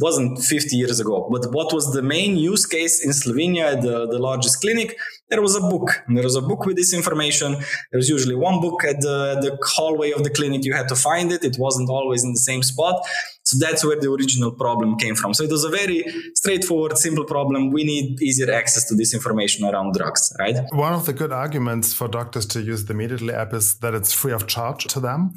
wasn't 0.00 0.38
50 0.38 0.76
years 0.76 1.00
ago. 1.00 1.28
But 1.30 1.52
what 1.52 1.72
was 1.72 1.92
the 1.92 2.02
main 2.02 2.36
use 2.36 2.66
case 2.66 3.04
in 3.04 3.10
Slovenia, 3.10 3.80
the, 3.80 4.06
the 4.06 4.18
largest 4.18 4.60
clinic? 4.60 4.96
There 5.30 5.42
was 5.42 5.56
a 5.56 5.60
book. 5.60 5.90
There 6.08 6.22
was 6.22 6.36
a 6.36 6.40
book 6.40 6.64
with 6.64 6.76
this 6.76 6.94
information. 6.94 7.52
There 7.52 7.98
was 7.98 8.08
usually 8.08 8.34
one 8.34 8.60
book 8.60 8.84
at 8.84 9.00
the, 9.00 9.38
the 9.40 9.58
hallway 9.62 10.12
of 10.12 10.24
the 10.24 10.30
clinic. 10.30 10.64
You 10.64 10.72
had 10.72 10.88
to 10.88 10.96
find 10.96 11.32
it. 11.32 11.44
It 11.44 11.56
wasn't 11.58 11.90
always 11.90 12.24
in 12.24 12.32
the 12.32 12.40
same 12.40 12.62
spot. 12.62 13.06
So 13.48 13.56
that's 13.58 13.82
where 13.82 13.98
the 13.98 14.10
original 14.10 14.52
problem 14.52 14.98
came 14.98 15.14
from. 15.14 15.32
So 15.32 15.42
it 15.42 15.50
was 15.50 15.64
a 15.64 15.70
very 15.70 16.04
straightforward, 16.34 16.98
simple 16.98 17.24
problem. 17.24 17.70
We 17.70 17.82
need 17.82 18.20
easier 18.20 18.52
access 18.52 18.86
to 18.88 18.94
this 18.94 19.14
information 19.14 19.64
around 19.64 19.94
drugs, 19.94 20.30
right? 20.38 20.58
One 20.72 20.92
of 20.92 21.06
the 21.06 21.14
good 21.14 21.32
arguments 21.32 21.94
for 21.94 22.08
doctors 22.08 22.44
to 22.48 22.60
use 22.60 22.84
the 22.84 22.92
Mediately 22.92 23.32
app 23.32 23.54
is 23.54 23.78
that 23.78 23.94
it's 23.94 24.12
free 24.12 24.32
of 24.32 24.46
charge 24.48 24.84
to 24.88 25.00
them, 25.00 25.32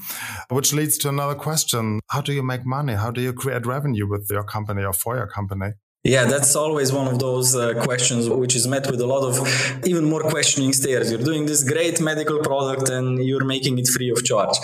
which 0.49 0.73
leads 0.73 0.97
to 0.99 1.07
another 1.07 1.35
question. 1.35 2.01
How 2.07 2.19
do 2.19 2.33
you 2.33 2.43
make 2.43 2.65
money? 2.65 2.95
How 2.95 3.11
do 3.11 3.21
you 3.21 3.31
create 3.31 3.65
revenue 3.65 4.09
with 4.09 4.27
your 4.29 4.43
company 4.43 4.83
or 4.83 4.91
for 4.91 5.15
your 5.15 5.27
company? 5.27 5.71
Yeah, 6.03 6.25
that's 6.25 6.55
always 6.55 6.91
one 6.91 7.08
of 7.08 7.20
those 7.20 7.55
uh, 7.55 7.75
questions 7.84 8.27
which 8.27 8.55
is 8.55 8.67
met 8.67 8.89
with 8.89 9.00
a 9.01 9.05
lot 9.05 9.22
of 9.22 9.86
even 9.86 10.03
more 10.05 10.22
questioning 10.22 10.74
stares. 10.74 11.12
You're 11.12 11.22
doing 11.22 11.46
this 11.46 11.63
great 11.63 12.01
medical 12.01 12.39
product 12.39 12.89
and 12.89 13.24
you're 13.24 13.46
making 13.46 13.77
it 13.77 13.88
free 13.88 14.10
of 14.10 14.25
charge. 14.25 14.58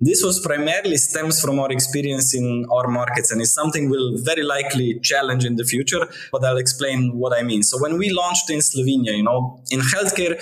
This 0.00 0.22
was 0.22 0.38
primarily 0.44 0.98
stems 0.98 1.40
from 1.40 1.58
our 1.58 1.72
experience 1.72 2.34
in 2.34 2.66
our 2.70 2.88
markets 2.88 3.32
and 3.32 3.40
is 3.40 3.54
something 3.54 3.88
we'll 3.88 4.18
very 4.18 4.42
likely 4.42 5.00
challenge 5.00 5.46
in 5.46 5.56
the 5.56 5.64
future, 5.64 6.06
but 6.30 6.44
I'll 6.44 6.58
explain 6.58 7.16
what 7.16 7.32
I 7.32 7.42
mean. 7.42 7.62
So 7.62 7.80
when 7.80 7.96
we 7.96 8.10
launched 8.10 8.50
in 8.50 8.58
Slovenia, 8.58 9.16
you 9.16 9.22
know, 9.22 9.62
in 9.70 9.80
healthcare, 9.80 10.38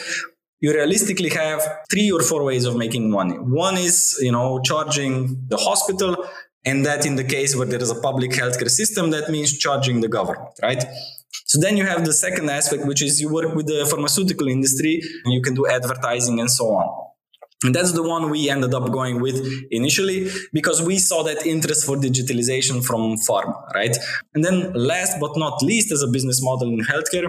you 0.58 0.74
realistically 0.74 1.30
have 1.30 1.62
three 1.88 2.10
or 2.10 2.22
four 2.22 2.42
ways 2.42 2.64
of 2.64 2.76
making 2.76 3.08
money. 3.08 3.36
One 3.36 3.76
is, 3.76 4.18
you 4.20 4.32
know, 4.32 4.60
charging 4.60 5.44
the 5.46 5.56
hospital 5.56 6.16
and 6.64 6.84
that 6.84 7.06
in 7.06 7.16
the 7.16 7.24
case 7.24 7.56
where 7.56 7.66
there 7.66 7.82
is 7.82 7.90
a 7.90 8.00
public 8.00 8.32
healthcare 8.32 8.68
system, 8.68 9.10
that 9.10 9.30
means 9.30 9.56
charging 9.56 10.00
the 10.00 10.08
government, 10.08 10.48
right? 10.62 10.82
So 11.46 11.60
then 11.60 11.76
you 11.76 11.84
have 11.84 12.04
the 12.04 12.12
second 12.12 12.50
aspect, 12.50 12.86
which 12.86 13.02
is 13.02 13.20
you 13.20 13.32
work 13.32 13.54
with 13.54 13.66
the 13.66 13.86
pharmaceutical 13.86 14.48
industry 14.48 15.00
and 15.24 15.32
you 15.32 15.42
can 15.42 15.54
do 15.54 15.66
advertising 15.66 16.40
and 16.40 16.50
so 16.50 16.66
on. 16.66 17.06
And 17.62 17.74
that's 17.74 17.92
the 17.92 18.02
one 18.02 18.30
we 18.30 18.48
ended 18.48 18.72
up 18.72 18.90
going 18.90 19.20
with 19.20 19.46
initially 19.70 20.30
because 20.52 20.80
we 20.80 20.98
saw 20.98 21.22
that 21.24 21.44
interest 21.44 21.84
for 21.84 21.96
digitalization 21.96 22.82
from 22.82 23.16
pharma, 23.16 23.70
right? 23.74 23.94
And 24.34 24.42
then 24.42 24.72
last 24.72 25.20
but 25.20 25.36
not 25.36 25.62
least, 25.62 25.92
as 25.92 26.02
a 26.02 26.08
business 26.08 26.42
model 26.42 26.68
in 26.68 26.80
healthcare, 26.80 27.28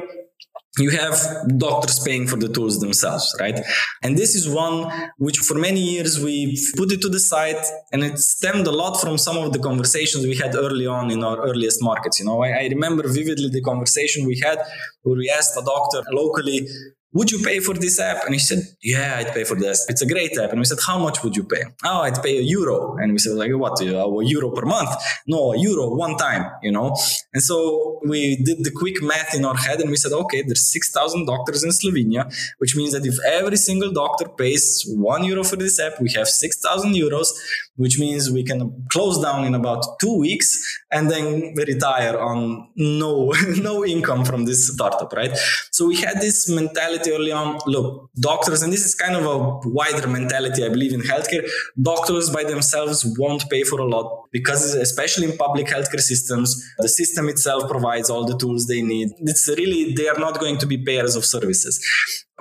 you 0.77 0.89
have 0.91 1.15
doctors 1.57 1.99
paying 1.99 2.27
for 2.27 2.37
the 2.37 2.47
tools 2.47 2.79
themselves, 2.79 3.35
right? 3.39 3.59
And 4.03 4.17
this 4.17 4.35
is 4.35 4.47
one 4.47 4.89
which 5.17 5.37
for 5.37 5.55
many 5.55 5.81
years 5.81 6.23
we 6.23 6.57
put 6.77 6.93
it 6.93 7.01
to 7.01 7.09
the 7.09 7.19
side 7.19 7.61
and 7.91 8.03
it 8.03 8.17
stemmed 8.19 8.67
a 8.67 8.71
lot 8.71 8.99
from 9.01 9.17
some 9.17 9.37
of 9.37 9.51
the 9.51 9.59
conversations 9.59 10.25
we 10.25 10.35
had 10.37 10.55
early 10.55 10.87
on 10.87 11.11
in 11.11 11.23
our 11.23 11.41
earliest 11.41 11.83
markets. 11.83 12.19
You 12.19 12.25
know, 12.25 12.41
I, 12.41 12.49
I 12.51 12.67
remember 12.67 13.03
vividly 13.07 13.49
the 13.49 13.61
conversation 13.61 14.25
we 14.25 14.39
had 14.39 14.59
where 15.01 15.17
we 15.17 15.29
asked 15.29 15.57
a 15.57 15.63
doctor 15.65 16.03
locally, 16.11 16.67
would 17.13 17.29
you 17.29 17.39
pay 17.39 17.59
for 17.59 17.73
this 17.73 17.99
app? 17.99 18.23
And 18.25 18.33
he 18.33 18.39
said, 18.39 18.59
yeah, 18.81 19.15
I'd 19.17 19.33
pay 19.33 19.43
for 19.43 19.55
this. 19.55 19.85
It's 19.89 20.01
a 20.01 20.07
great 20.07 20.37
app. 20.37 20.51
And 20.51 20.59
we 20.59 20.65
said, 20.65 20.77
how 20.85 20.97
much 20.97 21.23
would 21.23 21.35
you 21.35 21.43
pay? 21.43 21.63
Oh, 21.83 22.01
I'd 22.01 22.21
pay 22.23 22.37
a 22.37 22.41
euro. 22.41 22.95
And 22.97 23.11
we 23.11 23.19
said, 23.19 23.33
like, 23.33 23.51
what? 23.53 23.81
A 23.81 23.85
euro 23.85 24.51
per 24.51 24.65
month? 24.65 24.89
No, 25.27 25.53
a 25.53 25.59
euro 25.59 25.93
one 25.95 26.15
time, 26.15 26.49
you 26.63 26.71
know? 26.71 26.95
And 27.33 27.43
so 27.43 27.99
we 28.05 28.37
did 28.37 28.63
the 28.63 28.71
quick 28.71 29.01
math 29.01 29.35
in 29.35 29.43
our 29.43 29.55
head 29.55 29.81
and 29.81 29.89
we 29.89 29.97
said, 29.97 30.13
okay, 30.13 30.41
there's 30.41 30.71
6,000 30.71 31.25
doctors 31.25 31.63
in 31.63 31.71
Slovenia, 31.71 32.33
which 32.59 32.75
means 32.75 32.93
that 32.93 33.05
if 33.05 33.15
every 33.25 33.57
single 33.57 33.91
doctor 33.91 34.29
pays 34.29 34.83
one 34.87 35.25
euro 35.25 35.43
for 35.43 35.57
this 35.57 35.79
app, 35.79 35.99
we 35.99 36.11
have 36.13 36.27
6,000 36.27 36.93
euros, 36.93 37.27
which 37.75 37.99
means 37.99 38.29
we 38.29 38.43
can 38.43 38.85
close 38.89 39.21
down 39.21 39.45
in 39.45 39.55
about 39.55 39.83
two 39.99 40.17
weeks 40.17 40.49
and 40.91 41.09
then 41.09 41.53
retire 41.55 42.17
on 42.19 42.69
no, 42.75 43.33
no 43.57 43.85
income 43.85 44.25
from 44.25 44.45
this 44.45 44.73
startup, 44.73 45.11
right? 45.13 45.37
So 45.71 45.87
we 45.87 45.95
had 45.97 46.17
this 46.21 46.49
mentality 46.49 47.11
early 47.11 47.31
on. 47.31 47.59
Look 47.65 48.09
doctors 48.19 48.61
and 48.61 48.71
this 48.73 48.85
is 48.85 48.93
kind 48.93 49.15
of 49.15 49.25
a 49.25 49.69
wider 49.69 50.07
mentality 50.07 50.63
i 50.65 50.69
believe 50.69 50.93
in 50.93 51.01
healthcare. 51.01 51.47
Doctors 51.81 52.29
by 52.29 52.43
themselves 52.43 53.05
won't 53.17 53.49
pay 53.49 53.63
for 53.63 53.79
a 53.79 53.85
lot 53.85 54.25
because 54.31 54.73
especially 54.75 55.31
in 55.31 55.37
public 55.37 55.67
healthcare 55.67 55.99
systems 55.99 56.63
the 56.79 56.89
system 56.89 57.29
itself 57.29 57.69
provides 57.69 58.09
all 58.09 58.25
the 58.25 58.37
tools 58.37 58.67
they 58.67 58.81
need. 58.81 59.09
It's 59.19 59.47
really 59.57 59.93
they 59.93 60.07
are 60.07 60.19
not 60.19 60.39
going 60.39 60.57
to 60.57 60.65
be 60.65 60.77
payers 60.77 61.15
of 61.15 61.25
services 61.25 61.79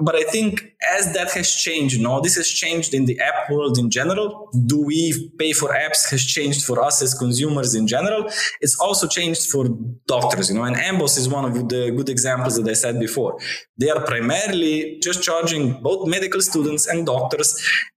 but 0.00 0.14
I 0.14 0.23
think 0.25 0.75
as 0.97 1.12
that 1.14 1.30
has 1.33 1.54
changed, 1.54 1.97
you 1.97 2.02
know, 2.02 2.21
this 2.21 2.37
has 2.37 2.49
changed 2.49 2.95
in 2.95 3.04
the 3.04 3.19
app 3.21 3.50
world 3.50 3.78
in 3.78 3.90
general. 3.90 4.50
Do 4.66 4.83
we 4.83 5.30
pay 5.38 5.52
for 5.52 5.69
apps 5.71 6.11
has 6.11 6.25
changed 6.25 6.64
for 6.64 6.83
us 6.83 7.02
as 7.02 7.14
consumers 7.14 7.75
in 7.75 7.87
general. 7.87 8.30
It's 8.61 8.78
also 8.78 9.07
changed 9.07 9.50
for 9.50 9.69
doctors, 10.07 10.50
you 10.50 10.57
know, 10.57 10.64
and 10.64 10.76
Amboss 10.76 11.19
is 11.19 11.28
one 11.28 11.45
of 11.45 11.54
the 11.69 11.90
good 11.90 12.09
examples 12.09 12.57
that 12.57 12.69
I 12.69 12.75
said 12.75 12.99
before. 12.99 13.38
They 13.78 13.90
are 13.90 14.04
primarily 14.04 14.99
just 15.02 15.23
charging 15.23 15.80
both 15.83 16.09
medical 16.09 16.40
students 16.40 16.87
and 16.87 17.07
doctors, 17.07 17.50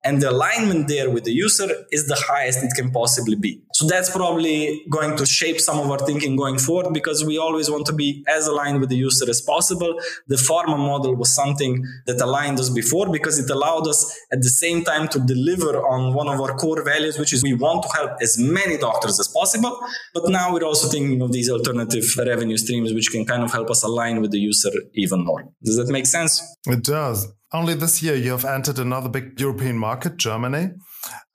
and 0.03 0.21
the 0.21 0.29
alignment 0.29 0.87
there 0.87 1.09
with 1.09 1.23
the 1.23 1.31
user 1.31 1.69
is 1.91 2.07
the 2.07 2.19
highest 2.27 2.63
it 2.63 2.71
can 2.75 2.91
possibly 2.91 3.35
be. 3.35 3.61
So 3.73 3.87
that's 3.87 4.09
probably 4.11 4.85
going 4.89 5.17
to 5.17 5.25
shape 5.25 5.59
some 5.59 5.79
of 5.79 5.89
our 5.89 5.97
thinking 5.97 6.35
going 6.35 6.59
forward 6.59 6.93
because 6.93 7.25
we 7.25 7.37
always 7.39 7.69
want 7.71 7.85
to 7.87 7.93
be 7.93 8.23
as 8.27 8.45
aligned 8.47 8.79
with 8.79 8.89
the 8.89 8.95
user 8.95 9.27
as 9.29 9.41
possible. 9.41 9.99
The 10.27 10.35
pharma 10.35 10.77
model 10.77 11.15
was 11.15 11.33
something 11.33 11.83
that 12.05 12.21
aligned 12.21 12.59
us 12.59 12.69
before 12.69 13.11
because 13.11 13.39
it 13.39 13.49
allowed 13.49 13.87
us 13.87 13.99
at 14.31 14.41
the 14.41 14.49
same 14.49 14.83
time 14.83 15.07
to 15.09 15.19
deliver 15.19 15.85
on 15.87 16.13
one 16.13 16.27
of 16.27 16.39
our 16.39 16.55
core 16.55 16.83
values, 16.83 17.17
which 17.17 17.33
is 17.33 17.41
we 17.41 17.55
want 17.55 17.83
to 17.83 17.89
help 17.89 18.11
as 18.21 18.37
many 18.37 18.77
doctors 18.77 19.19
as 19.19 19.27
possible. 19.27 19.75
But 20.13 20.29
now 20.29 20.53
we're 20.53 20.63
also 20.65 20.87
thinking 20.87 21.21
of 21.21 21.31
these 21.31 21.49
alternative 21.49 22.05
revenue 22.17 22.57
streams, 22.57 22.93
which 22.93 23.11
can 23.11 23.25
kind 23.25 23.43
of 23.43 23.51
help 23.51 23.71
us 23.71 23.83
align 23.83 24.21
with 24.21 24.31
the 24.31 24.39
user 24.39 24.71
even 24.93 25.25
more. 25.25 25.43
Does 25.63 25.77
that 25.77 25.89
make 25.91 26.05
sense? 26.05 26.41
It 26.67 26.83
does. 26.83 27.27
Only 27.51 27.75
this 27.75 28.01
year 28.01 28.15
you 28.15 28.31
have 28.31 28.45
entered 28.45 28.79
another 28.79 29.09
big 29.09 29.39
European 29.39 29.77
market, 29.77 30.17
Germany. 30.17 30.71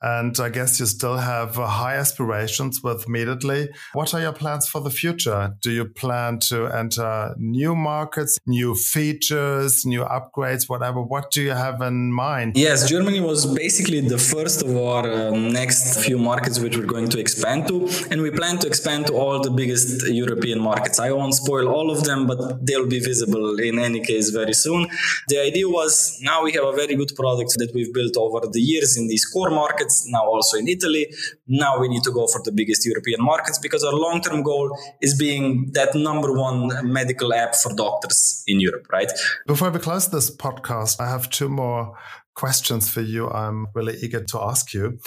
And 0.00 0.38
I 0.38 0.48
guess 0.48 0.78
you 0.78 0.86
still 0.86 1.16
have 1.16 1.58
uh, 1.58 1.66
high 1.66 1.96
aspirations 1.96 2.82
with 2.82 3.08
Mediately. 3.08 3.68
What 3.94 4.14
are 4.14 4.20
your 4.20 4.32
plans 4.32 4.68
for 4.68 4.80
the 4.80 4.90
future? 4.90 5.54
Do 5.60 5.70
you 5.70 5.86
plan 5.86 6.38
to 6.50 6.66
enter 6.66 7.34
new 7.36 7.74
markets, 7.74 8.38
new 8.46 8.74
features, 8.74 9.84
new 9.84 10.04
upgrades, 10.04 10.68
whatever? 10.68 11.02
What 11.02 11.30
do 11.32 11.42
you 11.42 11.50
have 11.50 11.80
in 11.82 12.12
mind? 12.12 12.56
Yes, 12.56 12.88
Germany 12.88 13.20
was 13.20 13.46
basically 13.46 14.00
the 14.00 14.18
first 14.18 14.62
of 14.62 14.76
our 14.76 15.04
uh, 15.10 15.30
next 15.30 16.04
few 16.04 16.18
markets 16.18 16.60
which 16.60 16.76
we're 16.76 16.92
going 16.96 17.08
to 17.08 17.18
expand 17.18 17.66
to. 17.68 17.88
And 18.10 18.22
we 18.22 18.30
plan 18.30 18.58
to 18.58 18.66
expand 18.66 19.06
to 19.08 19.14
all 19.14 19.42
the 19.42 19.50
biggest 19.50 20.08
European 20.08 20.60
markets. 20.60 20.98
I 21.00 21.10
won't 21.10 21.34
spoil 21.34 21.68
all 21.68 21.90
of 21.90 22.04
them, 22.04 22.26
but 22.26 22.64
they'll 22.64 22.86
be 22.86 23.00
visible 23.00 23.58
in 23.58 23.78
any 23.78 24.00
case 24.00 24.30
very 24.30 24.52
soon. 24.52 24.86
The 25.28 25.38
idea 25.40 25.68
was 25.68 26.18
now 26.22 26.44
we 26.44 26.52
have 26.52 26.64
a 26.64 26.72
very 26.72 26.94
good 26.94 27.12
product 27.16 27.52
that 27.58 27.70
we've 27.74 27.92
built 27.92 28.16
over 28.16 28.40
the 28.46 28.60
years 28.60 28.96
in 28.96 29.08
these 29.08 29.24
core 29.24 29.50
markets, 29.50 29.87
now 30.08 30.24
also 30.24 30.56
in 30.58 30.68
Italy. 30.68 31.06
Now 31.46 31.78
we 31.80 31.88
need 31.88 32.02
to 32.04 32.12
go 32.12 32.26
for 32.26 32.40
the 32.44 32.52
biggest 32.52 32.86
European 32.86 33.22
markets 33.22 33.58
because 33.58 33.84
our 33.84 33.92
long 33.94 34.20
term 34.20 34.42
goal 34.42 34.76
is 35.00 35.16
being 35.18 35.70
that 35.72 35.94
number 35.94 36.32
one 36.32 36.70
medical 36.92 37.32
app 37.34 37.54
for 37.54 37.74
doctors 37.74 38.42
in 38.46 38.60
Europe, 38.60 38.86
right? 38.92 39.10
Before 39.46 39.70
we 39.70 39.78
close 39.78 40.08
this 40.08 40.34
podcast, 40.34 41.00
I 41.00 41.08
have 41.08 41.30
two 41.30 41.48
more 41.48 41.96
questions 42.34 42.88
for 42.88 43.00
you. 43.00 43.28
I'm 43.28 43.66
really 43.74 43.96
eager 44.00 44.22
to 44.22 44.40
ask 44.40 44.72
you. 44.72 44.98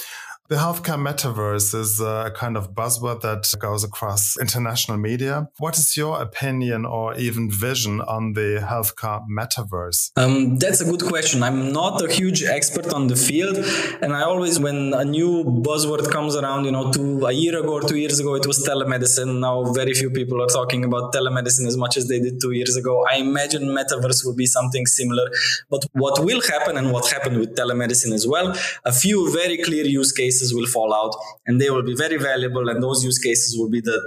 The 0.51 0.57
healthcare 0.57 0.99
metaverse 0.99 1.73
is 1.73 2.01
a 2.01 2.29
kind 2.35 2.57
of 2.57 2.71
buzzword 2.71 3.21
that 3.21 3.49
goes 3.57 3.85
across 3.85 4.37
international 4.37 4.97
media. 4.97 5.47
What 5.59 5.77
is 5.77 5.95
your 5.95 6.21
opinion 6.21 6.85
or 6.85 7.15
even 7.15 7.49
vision 7.49 8.01
on 8.01 8.33
the 8.33 8.59
healthcare 8.61 9.25
metaverse? 9.29 10.11
Um, 10.17 10.57
that's 10.57 10.81
a 10.81 10.83
good 10.83 11.05
question. 11.05 11.41
I'm 11.41 11.71
not 11.71 12.01
a 12.01 12.11
huge 12.11 12.43
expert 12.43 12.91
on 12.91 13.07
the 13.07 13.15
field, 13.15 13.59
and 14.01 14.11
I 14.13 14.23
always, 14.23 14.59
when 14.59 14.93
a 14.93 15.05
new 15.05 15.45
buzzword 15.45 16.11
comes 16.11 16.35
around, 16.35 16.65
you 16.65 16.73
know, 16.73 16.91
two 16.91 17.25
a 17.25 17.31
year 17.31 17.57
ago 17.57 17.75
or 17.75 17.83
two 17.83 17.97
years 17.97 18.19
ago, 18.19 18.35
it 18.35 18.45
was 18.45 18.59
telemedicine. 18.67 19.39
Now, 19.39 19.71
very 19.71 19.93
few 19.93 20.09
people 20.09 20.43
are 20.43 20.47
talking 20.47 20.83
about 20.83 21.13
telemedicine 21.13 21.65
as 21.65 21.77
much 21.77 21.95
as 21.95 22.09
they 22.09 22.19
did 22.19 22.41
two 22.41 22.51
years 22.51 22.75
ago. 22.75 23.05
I 23.09 23.19
imagine 23.19 23.69
metaverse 23.69 24.25
will 24.25 24.35
be 24.35 24.47
something 24.47 24.85
similar. 24.85 25.31
But 25.69 25.85
what 25.93 26.25
will 26.25 26.41
happen, 26.41 26.75
and 26.75 26.91
what 26.91 27.09
happened 27.09 27.39
with 27.39 27.55
telemedicine 27.55 28.11
as 28.11 28.27
well, 28.27 28.53
a 28.83 28.91
few 28.91 29.31
very 29.31 29.57
clear 29.57 29.85
use 29.85 30.11
cases 30.11 30.40
cases 30.41 30.54
will 30.54 30.67
fall 30.67 30.93
out 30.93 31.15
and 31.45 31.60
they 31.62 31.69
will 31.69 31.84
be 31.84 31.95
very 31.95 32.17
valuable 32.17 32.69
and 32.69 32.82
those 32.82 33.04
use 33.04 33.19
cases 33.19 33.58
will 33.58 33.69
be 33.69 33.82
the 33.82 33.99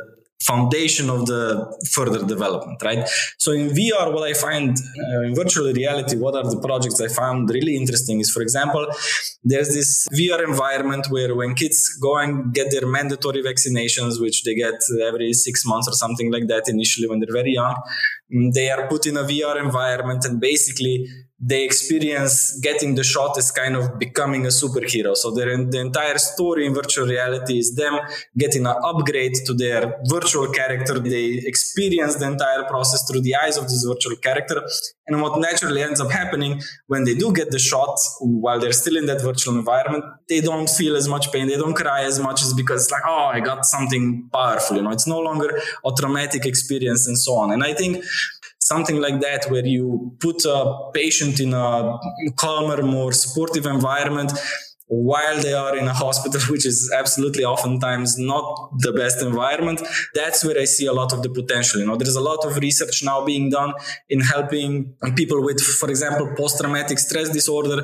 foundation 0.43 1.09
of 1.09 1.27
the 1.27 1.43
further 1.91 2.23
development 2.27 2.83
right? 2.83 3.09
So 3.39 3.53
in 3.53 3.69
vr 3.71 4.13
what 4.13 4.25
i 4.31 4.35
find 4.35 4.77
uh, 4.77 5.21
in 5.29 5.35
virtual 5.35 5.73
reality 5.73 6.17
what 6.17 6.35
are 6.35 6.49
the 6.55 6.61
projects 6.69 7.01
i 7.01 7.09
found 7.09 7.51
really 7.51 7.77
interesting 7.77 8.21
is 8.21 8.31
for 8.31 8.43
example 8.43 8.85
there's 9.43 9.71
this 9.79 9.91
vr 10.19 10.41
environment 10.53 11.07
where 11.15 11.35
when 11.35 11.55
kids 11.55 11.79
go 12.07 12.13
and 12.19 12.53
get 12.53 12.67
their 12.75 12.87
mandatory 12.87 13.43
vaccinations 13.51 14.21
which 14.21 14.43
they 14.45 14.55
get 14.55 14.79
every 15.09 15.33
six 15.33 15.65
months 15.65 15.89
or 15.89 15.93
something 15.93 16.31
like 16.31 16.47
that 16.53 16.65
initially 16.69 17.09
when 17.09 17.21
they're 17.21 17.39
very 17.43 17.55
young 17.61 17.77
Mm, 18.33 18.53
they 18.53 18.71
are 18.71 18.87
put 18.89 19.07
in 19.07 19.17
a 19.17 19.23
vr 19.23 19.57
environment 19.63 20.25
and 20.25 20.41
basically 20.41 21.07
they 21.47 21.65
experience 21.65 22.59
getting 22.61 22.95
the 22.95 23.05
shot 23.05 23.37
as 23.37 23.51
kind 23.51 23.77
of 23.77 23.99
becoming 23.99 24.47
a 24.47 24.49
superhero. 24.49 25.15
So 25.15 25.31
the 25.31 25.81
entire 25.81 26.17
story 26.17 26.65
in 26.65 26.73
virtual 26.75 27.07
reality 27.07 27.59
is 27.59 27.75
them 27.75 27.99
getting 28.39 28.65
an 28.67 28.77
upgrade 28.83 29.35
to 29.47 29.53
their 29.53 30.01
virtual 30.09 30.49
character. 30.49 30.99
They 30.99 31.43
experience 31.45 32.15
the 32.17 32.29
entire 32.29 32.65
process 32.65 33.07
through 33.07 33.23
the 33.23 33.35
eyes 33.35 33.59
of 33.59 33.65
this 33.65 33.85
virtual 33.87 34.17
character. 34.17 34.63
And 35.07 35.21
what 35.21 35.39
naturally 35.39 35.83
ends 35.83 36.01
up 36.01 36.11
happening 36.11 36.63
when 36.87 37.05
they 37.05 37.15
do 37.15 37.31
get 37.33 37.51
the 37.51 37.59
shot 37.59 37.99
while 38.21 38.59
they're 38.59 38.73
still 38.73 38.97
in 38.97 39.05
that 39.07 39.21
virtual 39.21 39.55
environment, 39.59 40.05
they 40.29 40.41
don't 40.41 40.71
feel 40.71 40.97
as 40.97 41.09
much 41.09 41.31
pain. 41.31 41.49
They 41.49 41.57
don't 41.57 41.75
cry 41.75 42.05
as 42.05 42.19
much 42.21 42.43
as 42.43 42.55
because 42.55 42.91
like, 42.91 43.03
oh, 43.07 43.27
I 43.27 43.41
got 43.41 43.67
something 43.67 44.31
powerful. 44.33 44.77
You 44.77 44.83
know, 44.83 44.91
it's 44.93 45.07
no 45.07 45.19
longer 45.19 45.61
a 45.85 45.91
traumatic 45.99 46.47
experience 46.47 47.07
and 47.07 47.19
so 47.19 47.35
on. 47.35 47.53
And 47.53 47.63
I 47.63 47.75
think 47.75 48.03
something 48.73 48.99
like 49.07 49.21
that 49.21 49.45
where 49.51 49.67
you 49.67 50.17
put 50.21 50.45
a 50.47 50.59
patient 50.95 51.39
in 51.39 51.53
a 51.53 51.99
calmer 52.37 52.83
more 52.83 53.13
supportive 53.13 53.67
environment 53.67 54.33
while 54.87 55.39
they 55.41 55.53
are 55.53 55.77
in 55.77 55.87
a 55.89 55.93
hospital 56.05 56.41
which 56.53 56.67
is 56.67 56.91
absolutely 57.01 57.45
oftentimes 57.45 58.19
not 58.19 58.45
the 58.79 58.93
best 58.93 59.23
environment 59.23 59.81
that's 60.15 60.45
where 60.45 60.59
i 60.59 60.65
see 60.65 60.87
a 60.87 60.93
lot 61.01 61.13
of 61.13 61.23
the 61.23 61.31
potential 61.31 61.81
you 61.81 61.87
know. 61.87 61.97
There's 61.97 62.17
a 62.17 62.27
lot 62.33 62.45
of 62.45 62.57
research 62.59 63.03
now 63.03 63.25
being 63.25 63.51
done 63.51 63.73
in 64.09 64.21
helping 64.21 64.95
people 65.17 65.43
with 65.43 65.61
for 65.61 65.89
example 65.91 66.33
post-traumatic 66.37 66.99
stress 66.99 67.29
disorder 67.31 67.79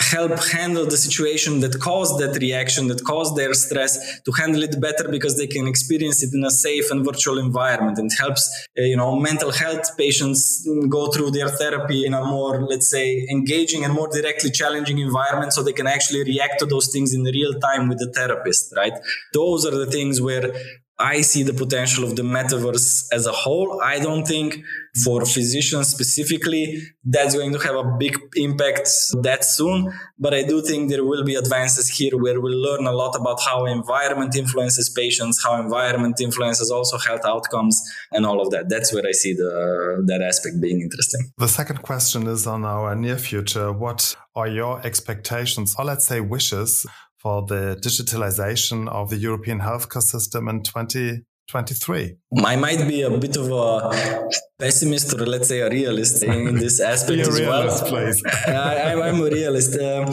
help 0.00 0.32
handle 0.52 0.86
the 0.86 0.96
situation 0.96 1.60
that 1.60 1.78
caused 1.80 2.18
that 2.18 2.38
reaction, 2.40 2.88
that 2.88 3.04
caused 3.04 3.36
their 3.36 3.52
stress, 3.54 4.20
to 4.22 4.32
handle 4.32 4.62
it 4.62 4.80
better 4.80 5.08
because 5.08 5.36
they 5.36 5.46
can 5.46 5.66
experience 5.66 6.22
it 6.22 6.30
in 6.32 6.44
a 6.44 6.50
safe 6.50 6.90
and 6.90 7.04
virtual 7.04 7.38
environment. 7.38 7.98
And 7.98 8.10
helps, 8.18 8.44
uh, 8.78 8.82
you 8.82 8.96
know, 8.96 9.18
mental 9.18 9.50
health 9.50 9.96
patients 9.96 10.66
go 10.88 11.10
through 11.10 11.32
their 11.32 11.48
therapy 11.48 12.06
in 12.06 12.14
a 12.14 12.24
more, 12.24 12.62
let's 12.62 12.88
say, 12.90 13.26
engaging 13.30 13.84
and 13.84 13.92
more 13.92 14.08
directly 14.08 14.50
challenging 14.50 14.98
environment 14.98 15.52
so 15.52 15.62
they 15.62 15.72
can 15.72 15.86
actually 15.86 16.24
react 16.24 16.58
to 16.60 16.66
those 16.66 16.90
things 16.92 17.14
in 17.14 17.22
real 17.22 17.54
time 17.60 17.88
with 17.88 17.98
the 17.98 18.10
therapist, 18.12 18.72
right? 18.76 18.92
Those 19.32 19.66
are 19.66 19.76
the 19.76 19.86
things 19.86 20.20
where 20.20 20.54
I 20.98 21.22
see 21.22 21.42
the 21.42 21.54
potential 21.54 22.04
of 22.04 22.16
the 22.16 22.22
metaverse 22.22 23.06
as 23.12 23.26
a 23.26 23.32
whole. 23.32 23.80
I 23.82 23.98
don't 23.98 24.26
think 24.26 24.62
for 25.02 25.24
physicians 25.24 25.88
specifically 25.88 26.82
that's 27.02 27.34
going 27.34 27.52
to 27.52 27.58
have 27.58 27.74
a 27.74 27.96
big 27.98 28.18
impact 28.36 28.88
that 29.22 29.44
soon. 29.44 29.92
But 30.18 30.34
I 30.34 30.42
do 30.42 30.60
think 30.62 30.90
there 30.90 31.04
will 31.04 31.24
be 31.24 31.34
advances 31.34 31.88
here 31.88 32.16
where 32.16 32.40
we'll 32.40 32.60
learn 32.60 32.86
a 32.86 32.92
lot 32.92 33.16
about 33.16 33.40
how 33.42 33.64
environment 33.64 34.36
influences 34.36 34.90
patients, 34.90 35.42
how 35.42 35.60
environment 35.60 36.20
influences 36.20 36.70
also 36.70 36.98
health 36.98 37.24
outcomes 37.24 37.80
and 38.12 38.26
all 38.26 38.40
of 38.40 38.50
that. 38.50 38.68
That's 38.68 38.92
where 38.92 39.06
I 39.06 39.12
see 39.12 39.32
the 39.32 40.04
that 40.06 40.22
aspect 40.22 40.60
being 40.60 40.82
interesting. 40.82 41.32
The 41.38 41.48
second 41.48 41.82
question 41.82 42.26
is 42.26 42.46
on 42.46 42.64
our 42.64 42.94
near 42.94 43.16
future. 43.16 43.72
What 43.72 44.14
are 44.34 44.48
your 44.48 44.80
expectations 44.86 45.74
or 45.78 45.84
let's 45.84 46.06
say 46.06 46.20
wishes 46.20 46.86
for 47.22 47.46
the 47.46 47.78
digitalization 47.80 48.88
of 48.88 49.08
the 49.10 49.16
European 49.16 49.60
healthcare 49.60 50.02
system 50.02 50.48
in 50.48 50.62
2023? 50.62 52.16
I 52.44 52.56
might 52.56 52.88
be 52.88 53.02
a 53.02 53.10
bit 53.10 53.36
of 53.36 53.50
a 53.52 54.28
pessimist 54.58 55.14
or 55.14 55.26
let's 55.26 55.48
say 55.48 55.60
a 55.60 55.70
realist 55.70 56.22
in 56.24 56.56
this 56.56 56.80
aspect 56.92 57.20
as 57.20 57.38
realist, 57.38 57.82
well. 57.82 57.90
Please. 57.90 58.22
I, 58.46 59.08
am 59.08 59.20
a 59.20 59.30
realist. 59.30 59.78
Um, 59.78 60.06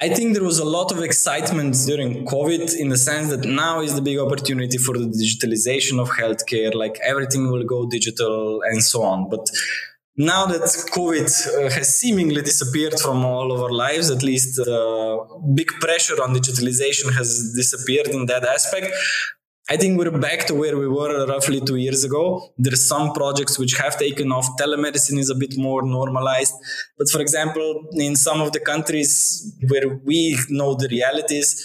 I 0.00 0.08
think 0.08 0.34
there 0.34 0.42
was 0.42 0.58
a 0.58 0.64
lot 0.64 0.90
of 0.90 0.98
excitement 1.02 1.76
during 1.86 2.26
COVID 2.26 2.76
in 2.76 2.88
the 2.88 2.96
sense 2.96 3.30
that 3.30 3.44
now 3.44 3.80
is 3.80 3.94
the 3.94 4.02
big 4.02 4.18
opportunity 4.18 4.78
for 4.78 4.94
the 4.98 5.06
digitalization 5.06 6.00
of 6.00 6.10
healthcare. 6.10 6.74
Like 6.74 6.98
everything 7.04 7.52
will 7.52 7.64
go 7.64 7.86
digital 7.88 8.60
and 8.62 8.82
so 8.82 9.02
on. 9.02 9.28
But 9.28 9.48
now 10.16 10.46
that 10.46 10.62
COVID 10.92 11.26
uh, 11.26 11.70
has 11.70 11.98
seemingly 11.98 12.40
disappeared 12.42 12.98
from 13.00 13.24
all 13.24 13.50
of 13.52 13.60
our 13.60 13.72
lives, 13.72 14.10
at 14.10 14.22
least 14.22 14.60
uh, 14.60 15.18
big 15.54 15.68
pressure 15.80 16.22
on 16.22 16.34
digitalization 16.34 17.12
has 17.12 17.52
disappeared 17.56 18.08
in 18.08 18.26
that 18.26 18.44
aspect. 18.44 18.92
I 19.68 19.78
think 19.78 19.98
we're 19.98 20.16
back 20.18 20.46
to 20.48 20.54
where 20.54 20.76
we 20.76 20.86
were 20.86 21.26
roughly 21.26 21.60
two 21.60 21.76
years 21.76 22.04
ago. 22.04 22.52
There's 22.58 22.86
some 22.86 23.12
projects 23.14 23.58
which 23.58 23.72
have 23.78 23.98
taken 23.98 24.30
off. 24.30 24.46
Telemedicine 24.60 25.18
is 25.18 25.30
a 25.30 25.34
bit 25.34 25.56
more 25.56 25.82
normalized. 25.82 26.52
But 26.98 27.08
for 27.08 27.20
example, 27.22 27.88
in 27.92 28.14
some 28.14 28.42
of 28.42 28.52
the 28.52 28.60
countries 28.60 29.56
where 29.68 29.88
we 30.04 30.38
know 30.50 30.74
the 30.74 30.86
realities, 30.88 31.64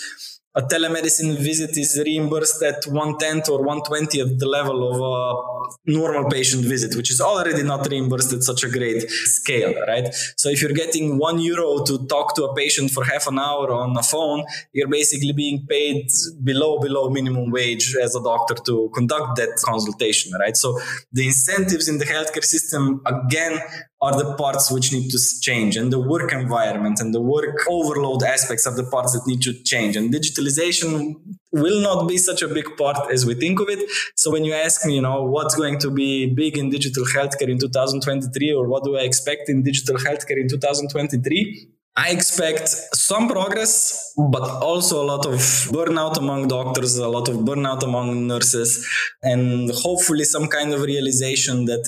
a 0.55 0.61
telemedicine 0.61 1.37
visit 1.37 1.77
is 1.77 2.01
reimbursed 2.03 2.61
at 2.63 2.83
one 2.87 3.17
tenth 3.17 3.49
or 3.49 3.63
one 3.63 3.81
twentieth 3.83 4.39
the 4.39 4.47
level 4.47 4.79
of 4.91 4.97
a 4.99 5.91
normal 5.91 6.29
patient 6.29 6.65
visit, 6.65 6.95
which 6.95 7.11
is 7.11 7.21
already 7.21 7.61
not 7.63 7.87
reimbursed 7.89 8.33
at 8.33 8.41
such 8.41 8.63
a 8.63 8.69
great 8.69 9.09
scale, 9.09 9.73
right? 9.87 10.13
So 10.37 10.49
if 10.49 10.61
you're 10.61 10.73
getting 10.73 11.19
one 11.19 11.39
euro 11.39 11.83
to 11.83 12.05
talk 12.07 12.35
to 12.35 12.45
a 12.45 12.55
patient 12.55 12.91
for 12.91 13.03
half 13.03 13.27
an 13.27 13.37
hour 13.37 13.71
on 13.71 13.95
a 13.95 14.03
phone, 14.03 14.43
you're 14.73 14.87
basically 14.87 15.33
being 15.33 15.65
paid 15.67 16.07
below 16.43 16.79
below 16.79 17.09
minimum 17.09 17.51
wage 17.51 17.95
as 18.01 18.15
a 18.15 18.23
doctor 18.23 18.55
to 18.65 18.89
conduct 18.95 19.35
that 19.37 19.61
consultation, 19.63 20.31
right? 20.39 20.57
So 20.57 20.79
the 21.11 21.27
incentives 21.27 21.87
in 21.87 21.99
the 21.99 22.05
healthcare 22.05 22.43
system 22.43 23.01
again 23.05 23.59
are 24.01 24.17
the 24.17 24.35
parts 24.35 24.71
which 24.71 24.93
need 24.93 25.09
to 25.11 25.19
change 25.41 25.75
and 25.75 25.91
the 25.91 25.99
work 25.99 26.31
environment 26.31 26.99
and 26.99 27.13
the 27.13 27.21
work 27.21 27.65
overload 27.67 28.23
aspects 28.23 28.65
of 28.65 28.75
the 28.75 28.83
parts 28.83 29.13
that 29.13 29.27
need 29.27 29.41
to 29.41 29.53
change. 29.63 29.97
And 29.97 30.13
digitalization 30.13 31.15
will 31.51 31.81
not 31.81 32.07
be 32.07 32.17
such 32.17 32.41
a 32.41 32.47
big 32.47 32.77
part 32.77 33.11
as 33.11 33.25
we 33.25 33.33
think 33.33 33.59
of 33.59 33.67
it. 33.69 33.89
So 34.15 34.31
when 34.31 34.45
you 34.45 34.53
ask 34.53 34.85
me 34.85 34.95
you 34.95 35.01
know 35.01 35.23
what's 35.23 35.55
going 35.55 35.79
to 35.79 35.89
be 35.91 36.33
big 36.33 36.57
in 36.57 36.69
digital 36.69 37.05
healthcare 37.05 37.49
in 37.49 37.57
2023 37.57 38.53
or 38.53 38.67
what 38.67 38.83
do 38.83 38.97
i 38.97 39.01
expect 39.01 39.49
in 39.49 39.63
digital 39.63 39.95
healthcare 39.95 40.39
in 40.43 40.47
2023 40.47 41.69
I 41.95 42.11
expect 42.11 42.69
some 43.09 43.27
progress, 43.27 44.13
but 44.17 44.43
also 44.69 45.03
a 45.03 45.07
lot 45.13 45.25
of 45.25 45.33
burnout 45.75 46.17
among 46.17 46.47
doctors, 46.47 46.97
a 46.97 47.09
lot 47.09 47.27
of 47.27 47.37
burnout 47.37 47.83
among 47.83 48.25
nurses, 48.25 48.87
and 49.21 49.69
hopefully 49.71 50.23
some 50.23 50.47
kind 50.47 50.71
of 50.73 50.81
realization 50.81 51.65
that 51.65 51.83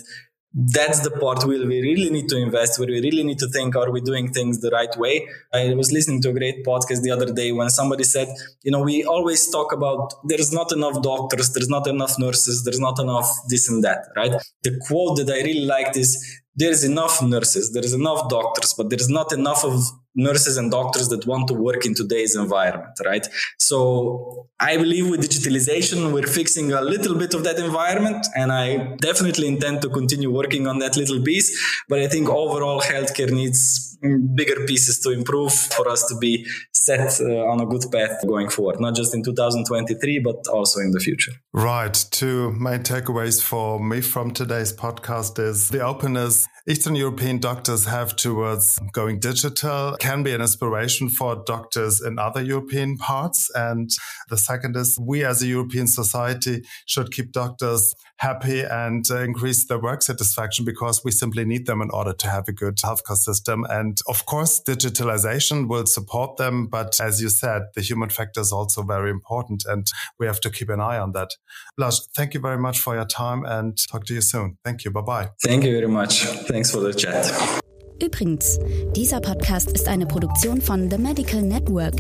that's 0.54 1.00
the 1.00 1.12
part 1.12 1.46
where 1.46 1.66
we 1.66 1.82
really 1.82 2.10
need 2.10 2.28
to 2.28 2.38
invest, 2.38 2.78
where 2.78 2.88
we 2.88 3.00
really 3.00 3.24
need 3.24 3.40
to 3.40 3.48
think, 3.48 3.76
are 3.76 3.90
we 3.90 4.02
doing 4.02 4.34
things 4.34 4.60
the 4.60 4.70
right 4.70 4.96
way? 4.98 5.28
I 5.54 5.74
was 5.74 5.92
listening 5.94 6.22
to 6.24 6.30
a 6.30 6.34
great 6.34 6.66
podcast 6.66 7.04
the 7.04 7.12
other 7.12 7.32
day 7.32 7.54
when 7.54 7.70
somebody 7.70 8.04
said, 8.04 8.28
you 8.64 8.72
know, 8.72 8.82
we 8.82 9.06
always 9.06 9.50
talk 9.50 9.72
about 9.72 10.14
there's 10.26 10.52
not 10.52 10.74
enough 10.74 11.02
doctors, 11.02 11.54
there's 11.54 11.70
not 11.70 11.88
enough 11.88 12.20
nurses, 12.20 12.64
there's 12.66 12.82
not 12.82 13.00
enough 13.00 13.30
this 13.48 13.70
and 13.70 13.84
that, 13.84 14.08
right? 14.18 14.34
The 14.64 14.78
quote 14.88 15.18
that 15.20 15.30
I 15.30 15.42
really 15.42 15.66
liked 15.66 15.96
is 15.96 16.42
there's 16.54 16.84
enough 16.84 17.22
nurses, 17.24 17.72
there's 17.72 17.94
enough 17.94 18.28
doctors, 18.30 18.74
but 18.74 18.90
there's 18.90 19.10
not 19.10 19.32
enough 19.32 19.64
of 19.64 19.82
nurses 20.16 20.58
and 20.58 20.72
doctors 20.72 21.10
that 21.10 21.26
want 21.26 21.48
to 21.48 21.54
work 21.54 21.86
in 21.86 21.94
today's 21.94 22.36
environment, 22.36 22.98
right? 23.06 23.28
So 23.58 24.48
I 24.60 24.78
believe 24.78 25.10
with 25.10 25.22
digitalization, 25.22 26.14
we're 26.14 26.28
fixing 26.28 26.72
a 26.74 26.82
little 26.82 27.16
bit 27.16 27.34
of 27.34 27.44
that 27.44 27.58
environment. 27.60 28.26
And 28.36 28.52
I 28.52 28.96
definitely 28.98 29.48
intend 29.48 29.82
to 29.84 29.90
continue 29.90 30.32
working 30.32 30.68
on 30.68 30.80
that 30.80 30.98
little 30.98 31.22
piece. 31.22 31.50
But 31.88 32.00
I 32.00 32.08
think 32.08 32.30
overall 32.30 32.82
healthcare 32.82 33.32
needs 33.32 33.98
bigger 34.36 34.66
pieces 34.66 35.00
to 35.00 35.12
improve 35.12 35.54
for 35.54 35.88
us 35.88 36.06
to 36.08 36.18
be 36.18 36.46
set 36.86 37.22
uh, 37.22 37.46
on 37.46 37.62
a 37.62 37.66
good 37.66 37.84
path 37.92 38.26
going 38.28 38.50
forward, 38.50 38.80
not 38.80 38.96
just 38.96 39.14
in 39.14 39.24
2023, 39.24 40.20
but 40.20 40.48
also 40.48 40.80
in 40.80 40.92
the 40.92 41.00
future. 41.00 41.32
Right. 41.54 41.94
Two 42.12 42.52
main 42.52 42.80
takeaways 42.84 43.42
for 43.42 43.80
me 43.80 44.02
from 44.02 44.32
today's 44.32 44.74
podcast 44.74 45.40
is 45.40 45.70
the 45.70 45.82
openness 45.82 46.48
Eastern 46.68 46.96
European 46.96 47.40
doctors 47.40 47.86
have 47.86 48.16
towards 48.16 48.78
going 48.94 49.20
digital 49.20 49.96
can 50.00 50.22
be 50.22 50.32
an 50.32 50.42
inspiration 50.42 51.10
for 51.10 51.44
doctors 51.48 52.02
in 52.02 52.20
other 52.20 52.42
European 52.42 52.98
parts. 52.98 53.50
And 53.56 53.90
the 54.30 54.38
second 54.38 54.76
is 54.76 54.98
we 55.02 55.26
as 55.26 55.42
a 55.42 55.48
European 55.48 55.88
society 55.88 56.62
should 56.86 57.12
keep 57.12 57.32
doctors 57.32 57.96
happy 58.22 58.62
and 58.62 59.10
uh, 59.10 59.22
increase 59.22 59.66
their 59.66 59.80
work 59.80 60.04
satisfaction 60.04 60.64
because 60.64 61.02
we 61.04 61.12
simply 61.12 61.44
need 61.44 61.66
them 61.66 61.82
in 61.82 61.90
order 61.90 62.14
to 62.14 62.28
have 62.28 62.48
a 62.48 62.52
good 62.52 62.78
healthcare 62.78 63.18
system. 63.18 63.66
And 63.68 63.98
of 64.08 64.26
course, 64.28 64.62
digitalization 64.64 65.68
will 65.68 65.88
support 65.88 66.38
them. 66.38 66.68
But 66.68 67.00
as 67.02 67.20
you 67.20 67.30
said, 67.30 67.64
the 67.76 67.82
human 67.82 68.10
factor 68.10 68.42
is 68.42 68.52
also 68.52 68.84
very 68.84 69.10
important 69.10 69.66
and 69.68 69.88
we 70.20 70.28
have 70.28 70.40
to 70.42 70.52
keep 70.52 70.70
an 70.70 70.80
eye 70.80 71.00
on 71.00 71.14
that. 71.14 71.32
Blaž, 71.78 72.00
thank 72.16 72.36
you 72.36 72.40
very 72.40 72.60
much 72.60 72.80
for 72.80 72.96
your 72.96 73.06
time 73.06 73.44
and 73.44 73.76
talk 73.92 74.06
to 74.06 74.14
you 74.14 74.22
soon. 74.22 74.58
Thank 74.64 74.86
you. 74.86 74.92
Bye 74.92 75.02
bye. 75.02 75.30
Thank 75.44 75.64
you 75.64 75.72
very 75.72 75.88
much. 75.88 76.26
Thanks 76.48 76.70
for 76.72 76.80
the 76.80 76.94
chat. 76.94 77.26
Übrigens, 78.00 78.60
dieser 78.96 79.20
Podcast 79.20 79.72
ist 79.72 79.88
eine 79.88 80.08
Produktion 80.08 80.60
von 80.60 80.90
The 80.90 80.98
Medical 80.98 81.42
Network. 81.42 81.96